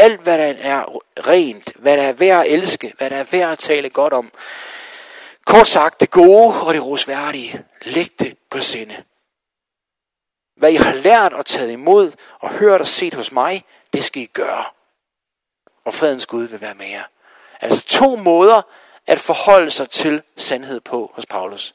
[0.00, 3.52] alt hvad der er rent, hvad der er værd at elske, hvad der er værd
[3.52, 4.32] at tale godt om.
[5.44, 8.96] Kort sagt, det gode og det rosværdige, læg det på sinde.
[10.56, 14.22] Hvad I har lært og taget imod og hørt og set hos mig, det skal
[14.22, 14.64] I gøre.
[15.84, 17.04] Og fredens Gud vil være med jer.
[17.60, 18.62] Altså to måder
[19.06, 21.74] at forholde sig til sandhed på hos Paulus.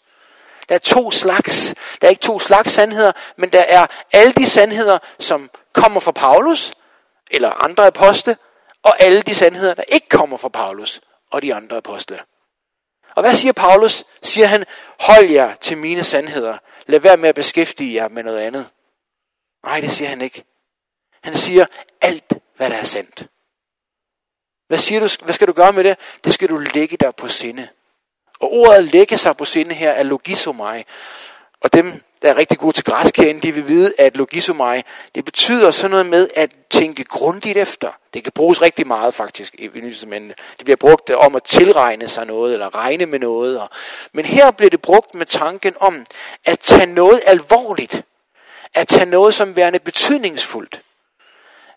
[0.70, 1.76] Der er to slags.
[2.02, 6.12] Der er ikke to slags sandheder, men der er alle de sandheder, som kommer fra
[6.12, 6.74] Paulus,
[7.32, 8.38] eller andre apostle,
[8.84, 12.20] og alle de sandheder, der ikke kommer fra Paulus og de andre apostle.
[13.16, 14.04] Og hvad siger Paulus?
[14.24, 14.66] Siger han,
[15.00, 16.58] hold jer til mine sandheder.
[16.86, 18.70] Lad være med at beskæftige jer med noget andet.
[19.64, 20.44] Nej, det siger han ikke.
[21.24, 21.66] Han siger
[22.02, 23.28] alt, hvad der er sandt.
[24.68, 25.98] Hvad, siger du, hvad skal du gøre med det?
[26.24, 27.68] Det skal du lægge dig på sinde.
[28.40, 30.84] Og ordet lægge sig på sinde her er logisomai.
[31.66, 34.82] Og dem, der er rigtig gode til græsk de vil vide, at logisomai,
[35.16, 37.92] det betyder sådan noget med at tænke grundigt efter.
[38.14, 39.70] Det kan bruges rigtig meget faktisk i
[40.08, 43.60] men Det bliver brugt øh, om at tilregne sig noget, eller regne med noget.
[43.60, 43.70] Og,
[44.14, 46.06] men her bliver det brugt med tanken om
[46.46, 48.04] at tage noget alvorligt.
[48.74, 50.82] At tage noget som værende betydningsfuldt.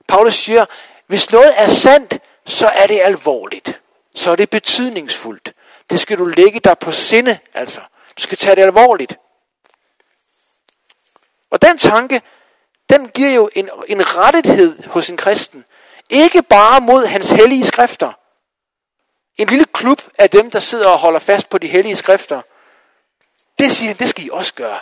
[0.08, 0.64] Paulus siger,
[1.06, 3.80] hvis noget er sandt, så er det alvorligt.
[4.14, 5.52] Så er det betydningsfuldt.
[5.90, 7.80] Det skal du lægge dig på sinde, altså.
[8.16, 9.16] Du skal tage det alvorligt.
[11.50, 12.22] Og den tanke,
[12.90, 15.64] den giver jo en, en rettighed hos en kristen.
[16.10, 18.12] Ikke bare mod hans hellige skrifter.
[19.36, 22.42] En lille klub af dem, der sidder og holder fast på de hellige skrifter.
[23.58, 24.80] Det siger han, det skal I også gøre.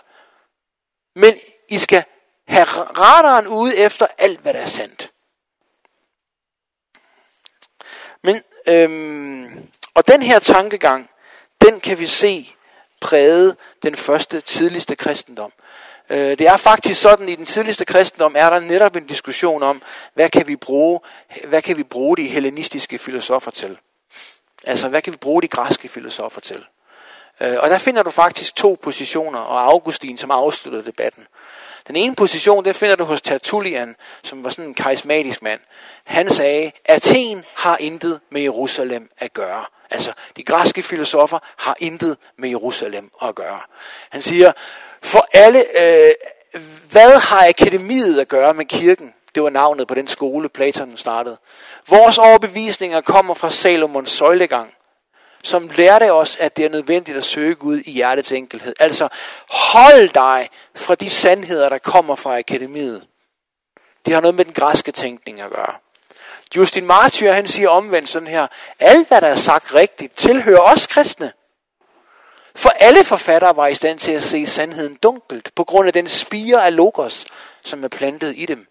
[1.14, 1.34] Men
[1.68, 2.04] I skal
[2.48, 5.12] have radaren ude efter alt, hvad der er sandt.
[8.22, 11.10] Men, øhm, og den her tankegang,
[11.60, 12.54] den kan vi se
[13.00, 15.52] præget den første tidligste kristendom.
[16.10, 19.62] Øh, det er faktisk sådan, at i den tidligste kristendom er der netop en diskussion
[19.62, 19.82] om,
[20.14, 21.00] hvad kan vi bruge,
[21.44, 23.78] hvad kan vi bruge de hellenistiske filosofer til?
[24.64, 26.64] Altså, hvad kan vi bruge de græske filosofer til?
[27.40, 31.26] Øh, og der finder du faktisk to positioner, og Augustin, som afslutter debatten.
[31.88, 35.60] Den ene position, den finder du hos Tertullian, som var sådan en karismatisk mand.
[36.04, 39.64] Han sagde, Athen har intet med Jerusalem at gøre.
[39.90, 43.60] Altså, de græske filosofer har intet med Jerusalem at gøre.
[44.10, 44.52] Han siger,
[45.02, 46.12] for alle, øh,
[46.90, 49.14] hvad har akademiet at gøre med kirken?
[49.34, 51.36] Det var navnet på den skole, Platon startede.
[51.88, 54.76] Vores overbevisninger kommer fra Salomons søjlegang
[55.46, 58.74] som lærte os, at det er nødvendigt at søge Gud i hjertets enkelhed.
[58.80, 59.08] Altså,
[59.50, 63.06] hold dig fra de sandheder, der kommer fra akademiet.
[64.06, 65.74] Det har noget med den græske tænkning at gøre.
[66.56, 68.46] Justin Martyr, han siger omvendt sådan her,
[68.80, 71.32] alt hvad der er sagt rigtigt, tilhører os kristne.
[72.56, 76.08] For alle forfattere var i stand til at se sandheden dunkelt, på grund af den
[76.08, 77.24] spire af logos,
[77.64, 78.66] som er plantet i dem.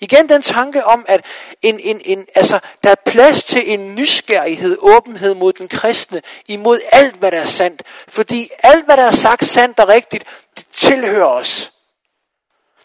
[0.00, 1.24] Igen den tanke om, at
[1.62, 6.80] en, en, en, altså, der er plads til en nysgerrighed, åbenhed mod den kristne, imod
[6.92, 7.82] alt, hvad der er sandt.
[8.08, 10.24] Fordi alt, hvad der er sagt sandt og rigtigt,
[10.56, 11.72] det tilhører os.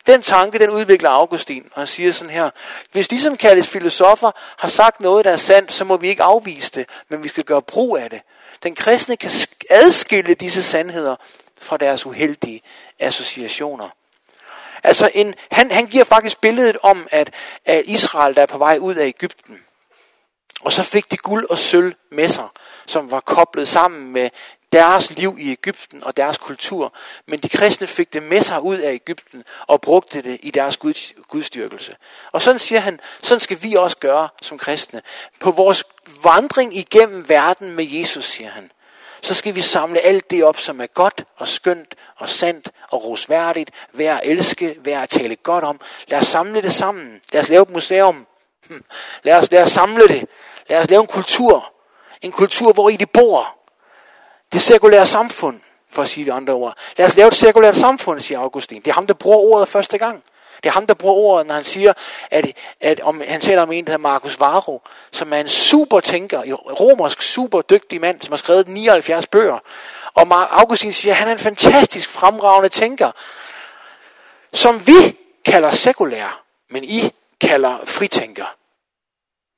[0.08, 2.50] Den tanke, den udvikler Augustin, og han siger sådan her,
[2.92, 6.24] hvis de, som kaldes filosofer, har sagt noget, der er sandt, så må vi ikke
[6.24, 8.22] afvise det, men vi skal gøre brug af det.
[8.64, 9.32] Den kristne kan
[9.70, 11.16] adskille disse sandheder
[11.58, 12.62] fra deres uheldige
[13.00, 13.90] associationer.
[14.84, 17.34] Altså en, han, han giver faktisk billedet om, at,
[17.66, 19.60] at Israel der er på vej ud af Ægypten.
[20.62, 22.48] Og så fik de guld og sølv med sig,
[22.86, 24.30] som var koblet sammen med
[24.76, 26.94] deres liv i Ægypten og deres kultur.
[27.26, 30.78] Men de kristne fik det med sig ud af Ægypten og brugte det i deres
[30.78, 31.96] guds, gudstyrkelse.
[32.32, 35.02] Og sådan siger han, sådan skal vi også gøre som kristne.
[35.40, 35.84] På vores
[36.24, 38.72] vandring igennem verden med Jesus, siger han,
[39.22, 43.04] så skal vi samle alt det op, som er godt og skønt og sandt og
[43.04, 45.82] rosværdigt, værd at elske, værd at tale godt om.
[46.08, 47.22] Lad os samle det sammen.
[47.34, 48.28] Lad os lave et museum.
[48.70, 48.84] Hm.
[49.24, 50.26] Lad os, lad os samle det.
[50.70, 51.74] Lad os lave en kultur.
[52.22, 53.65] En kultur, hvor I det bor.
[54.56, 55.60] Det cirkulære samfund,
[55.92, 56.78] for at sige det andre ord.
[56.98, 58.82] Lad os lave et cirkulært samfund, siger Augustin.
[58.82, 60.24] Det er ham, der bruger ordet første gang.
[60.64, 61.94] Det er ham, der bruger ordet, når han siger,
[62.32, 62.46] at,
[62.82, 66.42] at om, han taler om en, der hedder Marcus Varro, som er en super tænker,
[66.42, 69.60] en romersk super dygtig mand, som har skrevet 79 bøger.
[70.14, 73.12] Og Augustin siger, at han er en fantastisk fremragende tænker,
[74.54, 78.56] som vi kalder sekulær, men I kalder fritænker.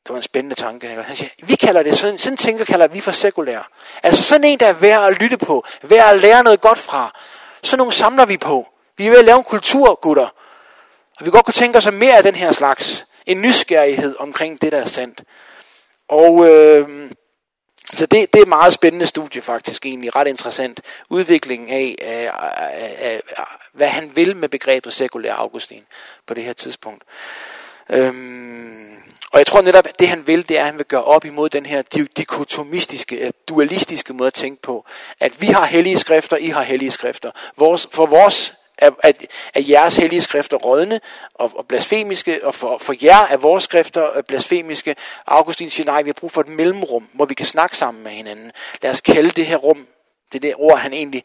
[0.07, 0.87] Det var en spændende tanke.
[0.87, 3.69] Han siger, vi kalder det, sådan, sådan tænker kalder vi for sekulær.
[4.03, 7.19] Altså sådan en, der er værd at lytte på, værd at lære noget godt fra.
[7.61, 8.69] Sådan nogle samler vi på.
[8.97, 10.33] Vi er ved at lave en kultur, gutter.
[11.19, 13.05] Og vi godt kunne tænke os mere af den her slags.
[13.25, 15.23] En nysgerrighed omkring det, der er sandt.
[16.07, 17.11] Og øh,
[17.93, 20.81] så det, det er et meget spændende studie faktisk, egentlig ret interessant.
[21.09, 25.85] Udviklingen af, af, af, af, af hvad han vil med begrebet sekulær Augustin
[26.25, 27.03] på det her tidspunkt.
[27.89, 28.96] Øhm,
[29.31, 31.25] og jeg tror netop, at det han vil, det er, at han vil gøre op
[31.25, 31.81] imod den her
[32.17, 34.85] dikotomistiske, dualistiske måde at tænke på.
[35.19, 37.31] At vi har hellige skrifter, I har hellige skrifter.
[37.57, 40.99] Vores, for vores er, at, at jeres hellige skrifter rådne
[41.33, 44.95] og, og blasfemiske, og for, for jer er vores skrifter øh, blasfemiske.
[45.27, 48.11] Augustin siger, nej, vi har brug for et mellemrum, hvor vi kan snakke sammen med
[48.11, 48.51] hinanden.
[48.81, 49.87] Lad os kalde det her rum,
[50.31, 51.23] det er det ord, han egentlig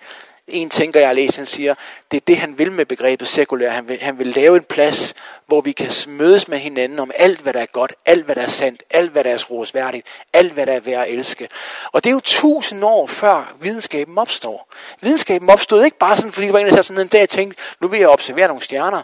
[0.49, 1.74] en tænker, jeg læser, han siger,
[2.11, 3.70] det er det, han vil med begrebet sekulær.
[3.70, 5.14] Han vil, han vil lave en plads,
[5.47, 8.43] hvor vi kan mødes med hinanden om alt, hvad der er godt, alt, hvad der
[8.43, 11.49] er sandt, alt, hvad der er rosværdigt, alt, hvad der er værd at elske.
[11.93, 14.68] Og det er jo tusind år før videnskaben opstår.
[15.01, 17.88] Videnskaben opstod ikke bare sådan, fordi det var en, der sådan en dag tænkte, nu
[17.88, 19.03] vil jeg observere nogle stjerner.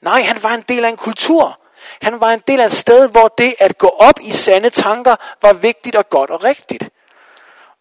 [0.00, 1.60] Nej, han var en del af en kultur.
[2.02, 5.16] Han var en del af et sted, hvor det at gå op i sande tanker
[5.42, 6.90] var vigtigt og godt og rigtigt.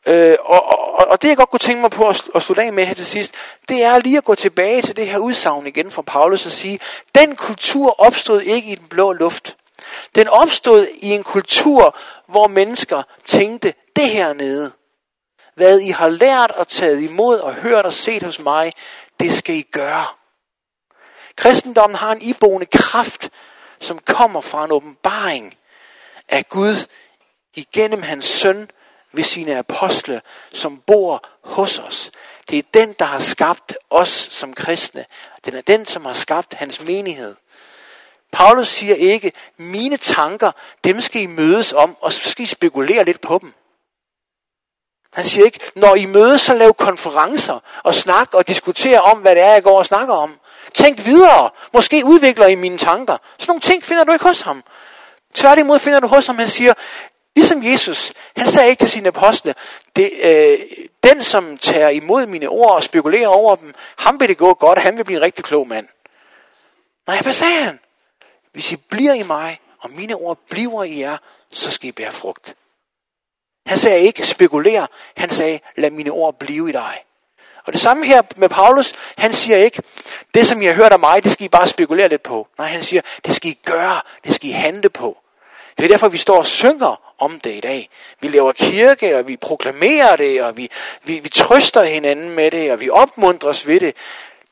[0.06, 2.74] Øh, og, og, og det jeg godt kunne tænke mig på at, at slutte af
[2.74, 3.34] med her til sidst,
[3.70, 6.80] det er lige at gå tilbage til det her udsagn igen fra Paulus og sige,
[7.16, 9.58] den kultur opstod ikke i den blå luft.
[10.16, 11.98] Den opstod i en kultur,
[12.28, 14.72] hvor mennesker tænkte det her nede.
[15.56, 18.72] Hvad I har lært og taget imod og hørt og set hos mig,
[19.20, 20.06] det skal I gøre.
[21.36, 23.30] Kristendommen har en iboende kraft,
[23.80, 25.54] som kommer fra en åbenbaring
[26.30, 26.88] af Gud
[27.56, 28.70] igennem hans søn,
[29.18, 30.22] ved sine apostle,
[30.54, 32.12] som bor hos os.
[32.50, 35.06] Det er den, der har skabt os som kristne.
[35.46, 37.36] Den er den, som har skabt hans menighed.
[38.32, 40.52] Paulus siger ikke, mine tanker,
[40.84, 43.54] dem skal I mødes om, og så skal I spekulere lidt på dem.
[45.14, 49.36] Han siger ikke, når I mødes, så lav konferencer og snak og diskutere om, hvad
[49.36, 50.40] det er, jeg går og snakker om.
[50.74, 51.50] Tænk videre.
[51.74, 53.18] Måske udvikler I mine tanker.
[53.38, 54.64] Sådan nogle ting finder du ikke hos ham.
[55.34, 56.74] Tværtimod finder du hos ham, han siger,
[57.36, 59.56] Ligesom Jesus, han sagde ikke til sine apostle,
[59.96, 60.60] det, øh,
[61.04, 64.80] den som tager imod mine ord og spekulerer over dem, ham vil det gå godt,
[64.80, 65.88] han vil blive en rigtig klog mand.
[67.08, 67.80] Nej, hvad sagde han?
[68.52, 71.18] Hvis I bliver i mig, og mine ord bliver i jer,
[71.52, 72.56] så skal I bære frugt.
[73.66, 77.04] Han sagde ikke spekuler, han sagde lad mine ord blive i dig.
[77.66, 79.82] Og det samme her med Paulus, han siger ikke,
[80.34, 82.48] det som I har hørt af mig, det skal I bare spekulere lidt på.
[82.58, 85.18] Nej, han siger, det skal I gøre, det skal I handle på.
[85.78, 87.90] Det er derfor, vi står og synger om det i dag.
[88.20, 90.70] Vi laver kirke, og vi proklamerer det, og vi,
[91.04, 93.96] vi, vi trøster hinanden med det, og vi opmuntres ved det.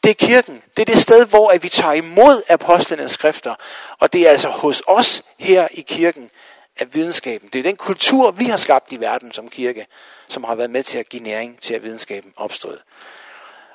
[0.03, 0.63] Det er kirken.
[0.77, 3.55] Det er det sted, hvor at vi tager imod apostlenes skrifter.
[3.99, 6.29] Og det er altså hos os her i kirken
[6.79, 7.49] af videnskaben.
[7.53, 9.87] Det er den kultur, vi har skabt i verden som kirke,
[10.27, 12.77] som har været med til at give næring til, at videnskaben opstod.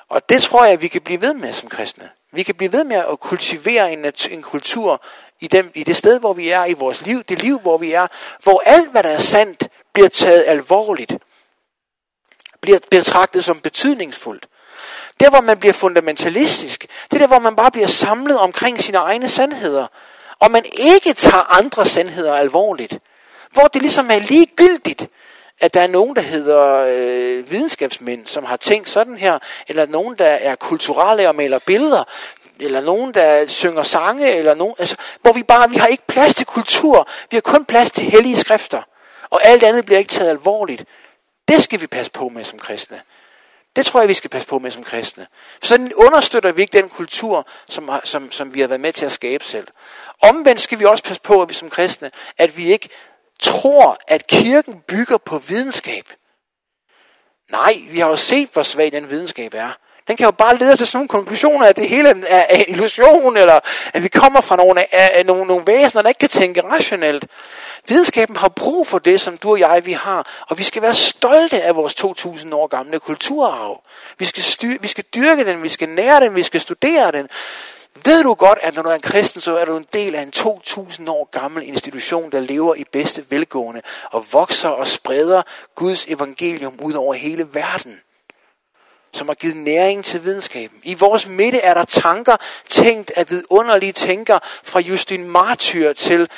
[0.08, 2.10] Og det tror jeg, at vi kan blive ved med som kristne.
[2.32, 5.02] Vi kan blive ved med at kultivere en, en kultur
[5.40, 7.92] i, dem, i det sted, hvor vi er i vores liv, det liv, hvor vi
[7.92, 8.06] er,
[8.42, 11.16] hvor alt, hvad der er sandt, bliver taget alvorligt,
[12.60, 14.46] bliver betragtet som betydningsfuldt.
[15.20, 18.98] Der, hvor man bliver fundamentalistisk, det er der, hvor man bare bliver samlet omkring sine
[18.98, 19.86] egne sandheder,
[20.38, 22.98] og man ikke tager andre sandheder alvorligt.
[23.52, 25.06] Hvor det ligesom er ligegyldigt,
[25.60, 30.14] at der er nogen, der hedder øh, videnskabsmænd, som har tænkt sådan her, eller nogen,
[30.18, 32.04] der er kulturelle og maler billeder,
[32.60, 36.34] eller nogen, der synger sange, eller nogen, altså, hvor vi bare, vi har ikke plads
[36.34, 38.82] til kultur, vi har kun plads til hellige skrifter,
[39.30, 40.84] og alt andet bliver ikke taget alvorligt.
[41.48, 43.00] Det skal vi passe på med som kristne.
[43.76, 45.26] Det tror jeg, vi skal passe på med som kristne.
[45.60, 49.06] For sådan understøtter vi ikke den kultur, som, som, som vi har været med til
[49.06, 49.66] at skabe selv.
[50.22, 52.88] Omvendt skal vi også passe på, at vi som kristne, at vi ikke
[53.40, 56.12] tror, at kirken bygger på videnskab.
[57.50, 59.70] Nej, vi har jo set, hvor svag den videnskab er.
[60.08, 63.36] Den kan jo bare lede til sådan nogle konklusioner, at det hele er en illusion,
[63.36, 63.60] eller
[63.94, 67.26] at vi kommer fra nogle, af, nogle, nogle væsener, der ikke kan tænke rationelt.
[67.88, 70.94] Videnskaben har brug for det, som du og jeg vi har, og vi skal være
[70.94, 73.82] stolte af vores 2000 år gamle kulturarv.
[74.18, 77.28] Vi skal, styr, vi skal dyrke den, vi skal nære den, vi skal studere den.
[78.04, 80.22] Ved du godt, at når du er en kristen, så er du en del af
[80.22, 85.42] en 2000 år gammel institution, der lever i bedste velgående og vokser og spreder
[85.74, 88.00] Guds evangelium ud over hele verden
[89.12, 90.80] som har givet næring til videnskaben.
[90.82, 92.36] I vores midte er der tanker
[92.68, 96.28] tænkt af vidunderlige tænker fra Justin Martyr til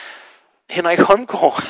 [0.71, 1.65] Henrik Holmgaard.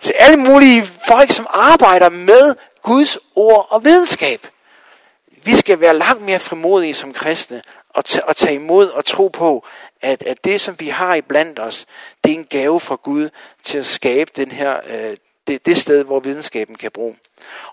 [0.00, 4.46] Til alle mulige folk, som arbejder med Guds ord og videnskab.
[5.44, 9.28] Vi skal være langt mere frimodige som kristne og, tage, og tage imod og tro
[9.28, 9.66] på,
[10.02, 11.86] at, at det, som vi har i blandt os,
[12.24, 13.28] det er en gave fra Gud
[13.64, 17.16] til at skabe den her, øh, det, det sted, hvor videnskaben kan bruge.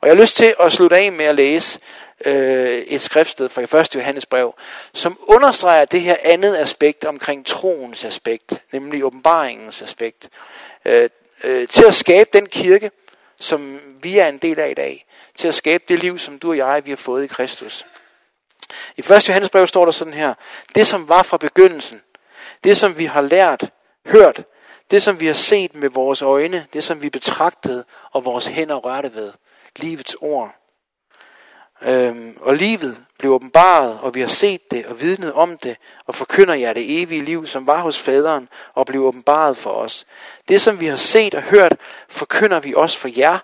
[0.02, 1.80] Og jeg har lyst til at slutte af med at læse
[2.26, 3.96] øh, et skriftsted fra 1.
[3.96, 4.56] Johannes brev,
[4.94, 10.30] som understreger det her andet aspekt omkring troens aspekt, nemlig åbenbaringens aspekt,
[10.86, 11.10] øh,
[11.44, 12.92] øh, til at skabe den kirke,
[13.40, 15.06] som vi er en del af i dag,
[15.38, 17.86] til at skabe det liv, som du og jeg vi har fået i Kristus.
[18.98, 19.28] I 1.
[19.28, 20.34] Johannes brev står der sådan her,
[20.76, 22.02] det som var fra begyndelsen,
[22.64, 23.70] det som vi har lært,
[24.06, 24.44] hørt,
[24.92, 28.76] Det, som vi har set med vores øjne, det, som vi betragtede, og vores hænder
[28.76, 29.32] rørte ved.
[29.76, 30.56] Livets ord.
[31.82, 36.16] Øhm, og livet blev åbenbaret, og vi har set det og vidnet om det, og
[36.16, 40.06] forkynder jer det evige liv, som var hos faderen, og blev åbenbaret for os.
[40.48, 41.76] Det, som vi har set og hørt,
[42.10, 43.40] forkynder vi også for jer,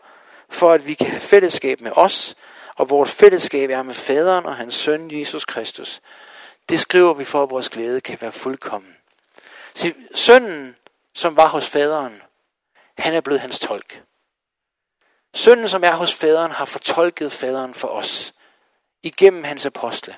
[0.50, 2.36] for at vi kan have fællesskab med os,
[2.76, 6.02] og vores fællesskab er med faderen og hans søn, Jesus Kristus.
[6.70, 8.96] Det skriver vi for, at vores glæde kan være fuldkommen.
[9.76, 10.76] Så sønnen,
[11.14, 12.22] som var hos faderen,
[12.98, 14.02] han er blevet hans tolk.
[15.38, 18.34] Sønnen, som er hos faderen, har fortolket faderen for os
[19.04, 20.16] igennem hans apostle.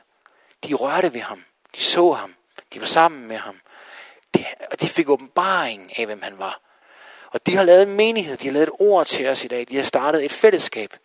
[0.63, 1.45] De rørte ved ham.
[1.75, 2.35] De så ham.
[2.73, 3.59] De var sammen med ham.
[4.35, 6.61] De, og de fik åbenbaring af, hvem han var.
[7.31, 8.37] Og de har lavet en menighed.
[8.37, 9.65] De har lavet et ord til os i dag.
[9.69, 10.97] De har startet et fællesskab.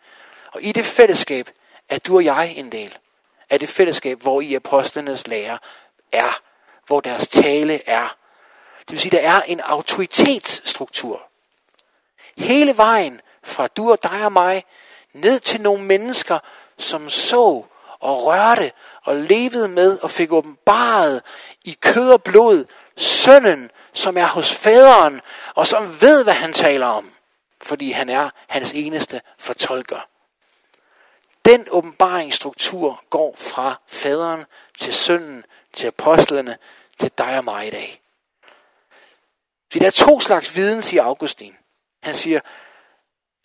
[0.51, 1.49] Og i det fællesskab
[1.89, 2.97] er du og jeg en del.
[3.49, 5.57] Af det fællesskab, hvor i apostlenes lære
[6.11, 6.41] er.
[6.87, 8.17] Hvor deres tale er.
[8.79, 11.27] Det vil sige, der er en autoritetsstruktur.
[12.37, 14.63] Hele vejen fra du og dig og mig,
[15.13, 16.39] ned til nogle mennesker,
[16.77, 17.63] som så
[17.99, 18.71] og rørte
[19.03, 21.21] og levede med og fik åbenbaret
[21.63, 22.65] i kød og blod
[22.97, 25.21] sønnen, som er hos faderen,
[25.55, 27.09] og som ved, hvad han taler om,
[27.61, 30.07] fordi han er hans eneste fortolker.
[31.45, 34.45] Den åbenbaringsstruktur går fra faderen
[34.77, 36.57] til sønnen, til apostlene,
[36.99, 38.01] til dig og mig i dag.
[39.73, 41.55] Så der er to slags viden, siger Augustin.
[42.03, 42.39] Han siger,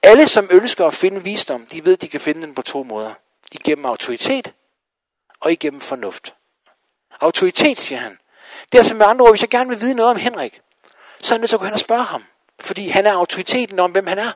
[0.03, 3.15] alle, som ønsker at finde visdom, de ved, de kan finde den på to måder.
[3.53, 4.53] Igennem autoritet
[5.41, 6.35] og igennem fornuft.
[7.21, 8.19] Autoritet, siger han.
[8.73, 10.61] Det er som med andre ord, hvis jeg gerne vil vide noget om Henrik,
[11.19, 12.25] så er jeg nødt til at gå hen og spørge ham.
[12.61, 14.33] Fordi han er autoriteten om, hvem han er.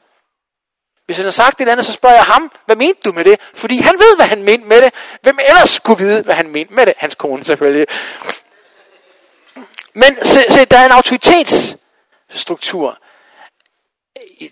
[1.06, 3.40] Hvis han har sagt det andet, så spørger jeg ham, hvad mente du med det?
[3.54, 4.94] Fordi han ved, hvad han mente med det.
[5.22, 6.94] Hvem ellers skulle vide, hvad han mente med det?
[6.96, 7.86] Hans kone selvfølgelig.
[9.94, 12.98] Men se, se, der er en autoritetsstruktur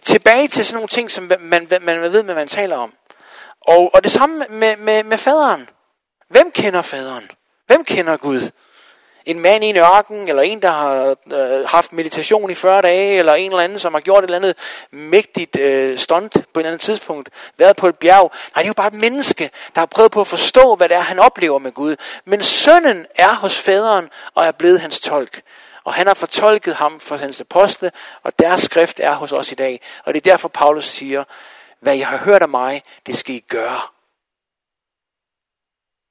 [0.03, 2.93] tilbage til sådan nogle ting, som man, man, man ved, hvad man taler om.
[3.61, 5.69] Og, og det samme med, med, med faderen.
[6.29, 7.31] Hvem kender faderen?
[7.67, 8.51] Hvem kender Gud?
[9.27, 13.19] En mand i en ørken, eller en, der har øh, haft meditation i 40 dage,
[13.19, 14.57] eller en eller anden, som har gjort et eller andet
[14.93, 17.29] mægtigt øh, stunt på et eller andet tidspunkt,
[17.59, 18.33] været på et bjerg.
[18.33, 20.97] Nej, det er jo bare et menneske, der har prøvet på at forstå, hvad det
[20.97, 21.97] er, han oplever med Gud.
[22.25, 25.43] Men sønnen er hos faderen, og er blevet hans tolk.
[25.85, 29.55] Og han har fortolket ham for hans apostle, og deres skrift er hos os i
[29.55, 29.81] dag.
[30.05, 31.25] Og det er derfor, Paulus siger,
[31.81, 33.81] hvad jeg har hørt af mig, det skal I gøre.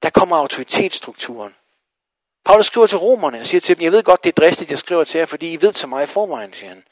[0.02, 1.54] Der kommer autoritetsstrukturen.
[2.44, 4.78] Paulus skriver til romerne og siger til dem, jeg ved godt, det er dristigt, jeg
[4.78, 6.84] skriver til jer, fordi I ved så meget i forvejen, siger han.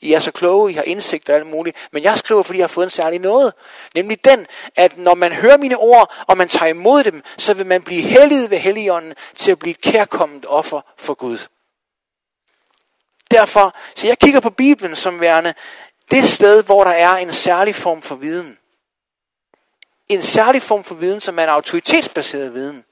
[0.00, 1.88] I er så kloge, I har indsigt og alt muligt.
[1.92, 3.52] Men jeg skriver, fordi jeg har fået en særlig noget.
[3.94, 4.46] Nemlig den,
[4.76, 8.02] at når man hører mine ord, og man tager imod dem, så vil man blive
[8.02, 11.38] helliget ved Helligånden til at blive et kærkommet offer for Gud.
[13.30, 15.54] Derfor, så jeg kigger på Bibelen som værende
[16.10, 18.58] det sted, hvor der er en særlig form for viden.
[20.08, 22.84] En særlig form for viden, som er en autoritetsbaseret viden.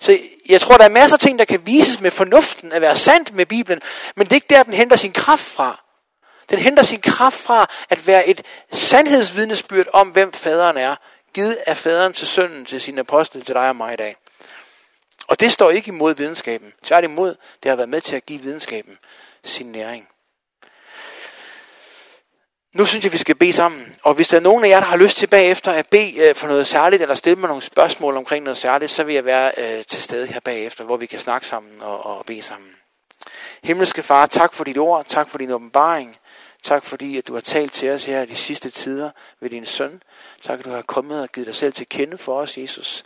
[0.00, 2.96] Så jeg tror, der er masser af ting, der kan vises med fornuften at være
[2.96, 3.82] sandt med Bibelen,
[4.16, 5.84] men det er ikke der, den henter sin kraft fra.
[6.50, 8.42] Den henter sin kraft fra at være et
[8.72, 10.96] sandhedsvidnesbyrd om, hvem faderen er,
[11.34, 14.16] givet af faderen til sønnen, til sine apostle, til dig og mig i dag.
[15.26, 16.72] Og det står ikke imod videnskaben.
[16.82, 18.98] Tværtimod, det har været med til at give videnskaben
[19.44, 20.08] sin næring.
[22.74, 23.94] Nu synes jeg, vi skal bede sammen.
[24.02, 26.34] Og hvis der er nogen af jer, der har lyst til bagefter at bede øh,
[26.34, 29.52] for noget særligt, eller stille mig nogle spørgsmål omkring noget særligt, så vil jeg være
[29.56, 32.70] øh, til stede her bagefter, hvor vi kan snakke sammen og, og bede sammen.
[33.64, 36.16] Himmelske Far, tak for dit ord, tak for din åbenbaring.
[36.62, 39.10] Tak fordi, at du har talt til os her i de sidste tider
[39.40, 40.02] ved din søn.
[40.42, 43.04] Tak, at du har kommet og givet dig selv til kende for os, Jesus.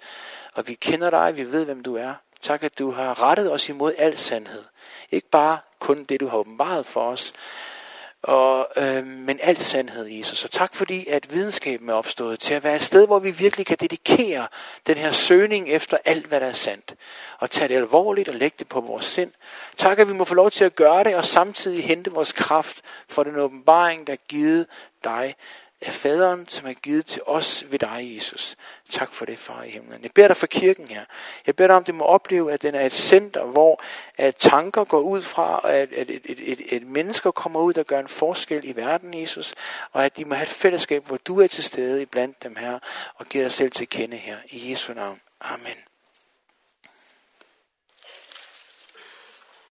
[0.59, 2.15] Og vi kender dig, vi ved, hvem du er.
[2.43, 4.65] Tak, at du har rettet os imod al sandhed.
[5.11, 7.33] Ikke bare kun det, du har åbenbaret for os,
[8.23, 10.39] og, øh, men al sandhed, Jesus.
[10.39, 13.67] Så tak fordi, at videnskaben er opstået til at være et sted, hvor vi virkelig
[13.67, 14.49] kan dedikere
[14.87, 16.95] den her søgning efter alt, hvad der er sandt.
[17.39, 19.33] Og tage det alvorligt og lægge det på vores sind.
[19.77, 22.83] Tak, at vi må få lov til at gøre det, og samtidig hente vores kraft
[23.09, 24.67] for den åbenbaring, der er givet
[25.05, 25.35] dig
[25.81, 28.57] af faderen, som er givet til os ved dig, Jesus.
[28.91, 30.03] Tak for det, far i himlen.
[30.03, 31.05] Jeg beder dig for kirken her.
[31.47, 33.83] Jeg beder dig om, at det må opleve, at den er et center, hvor
[34.19, 37.87] at tanker går ud fra, at, at et, et, et, et mennesker kommer ud og
[37.87, 39.55] gør en forskel i verden, Jesus,
[39.93, 42.79] og at de må have et fællesskab, hvor du er til stede iblandt dem her,
[43.15, 44.37] og giver dig selv til kende her.
[44.47, 45.21] I Jesu navn.
[45.41, 45.88] Amen.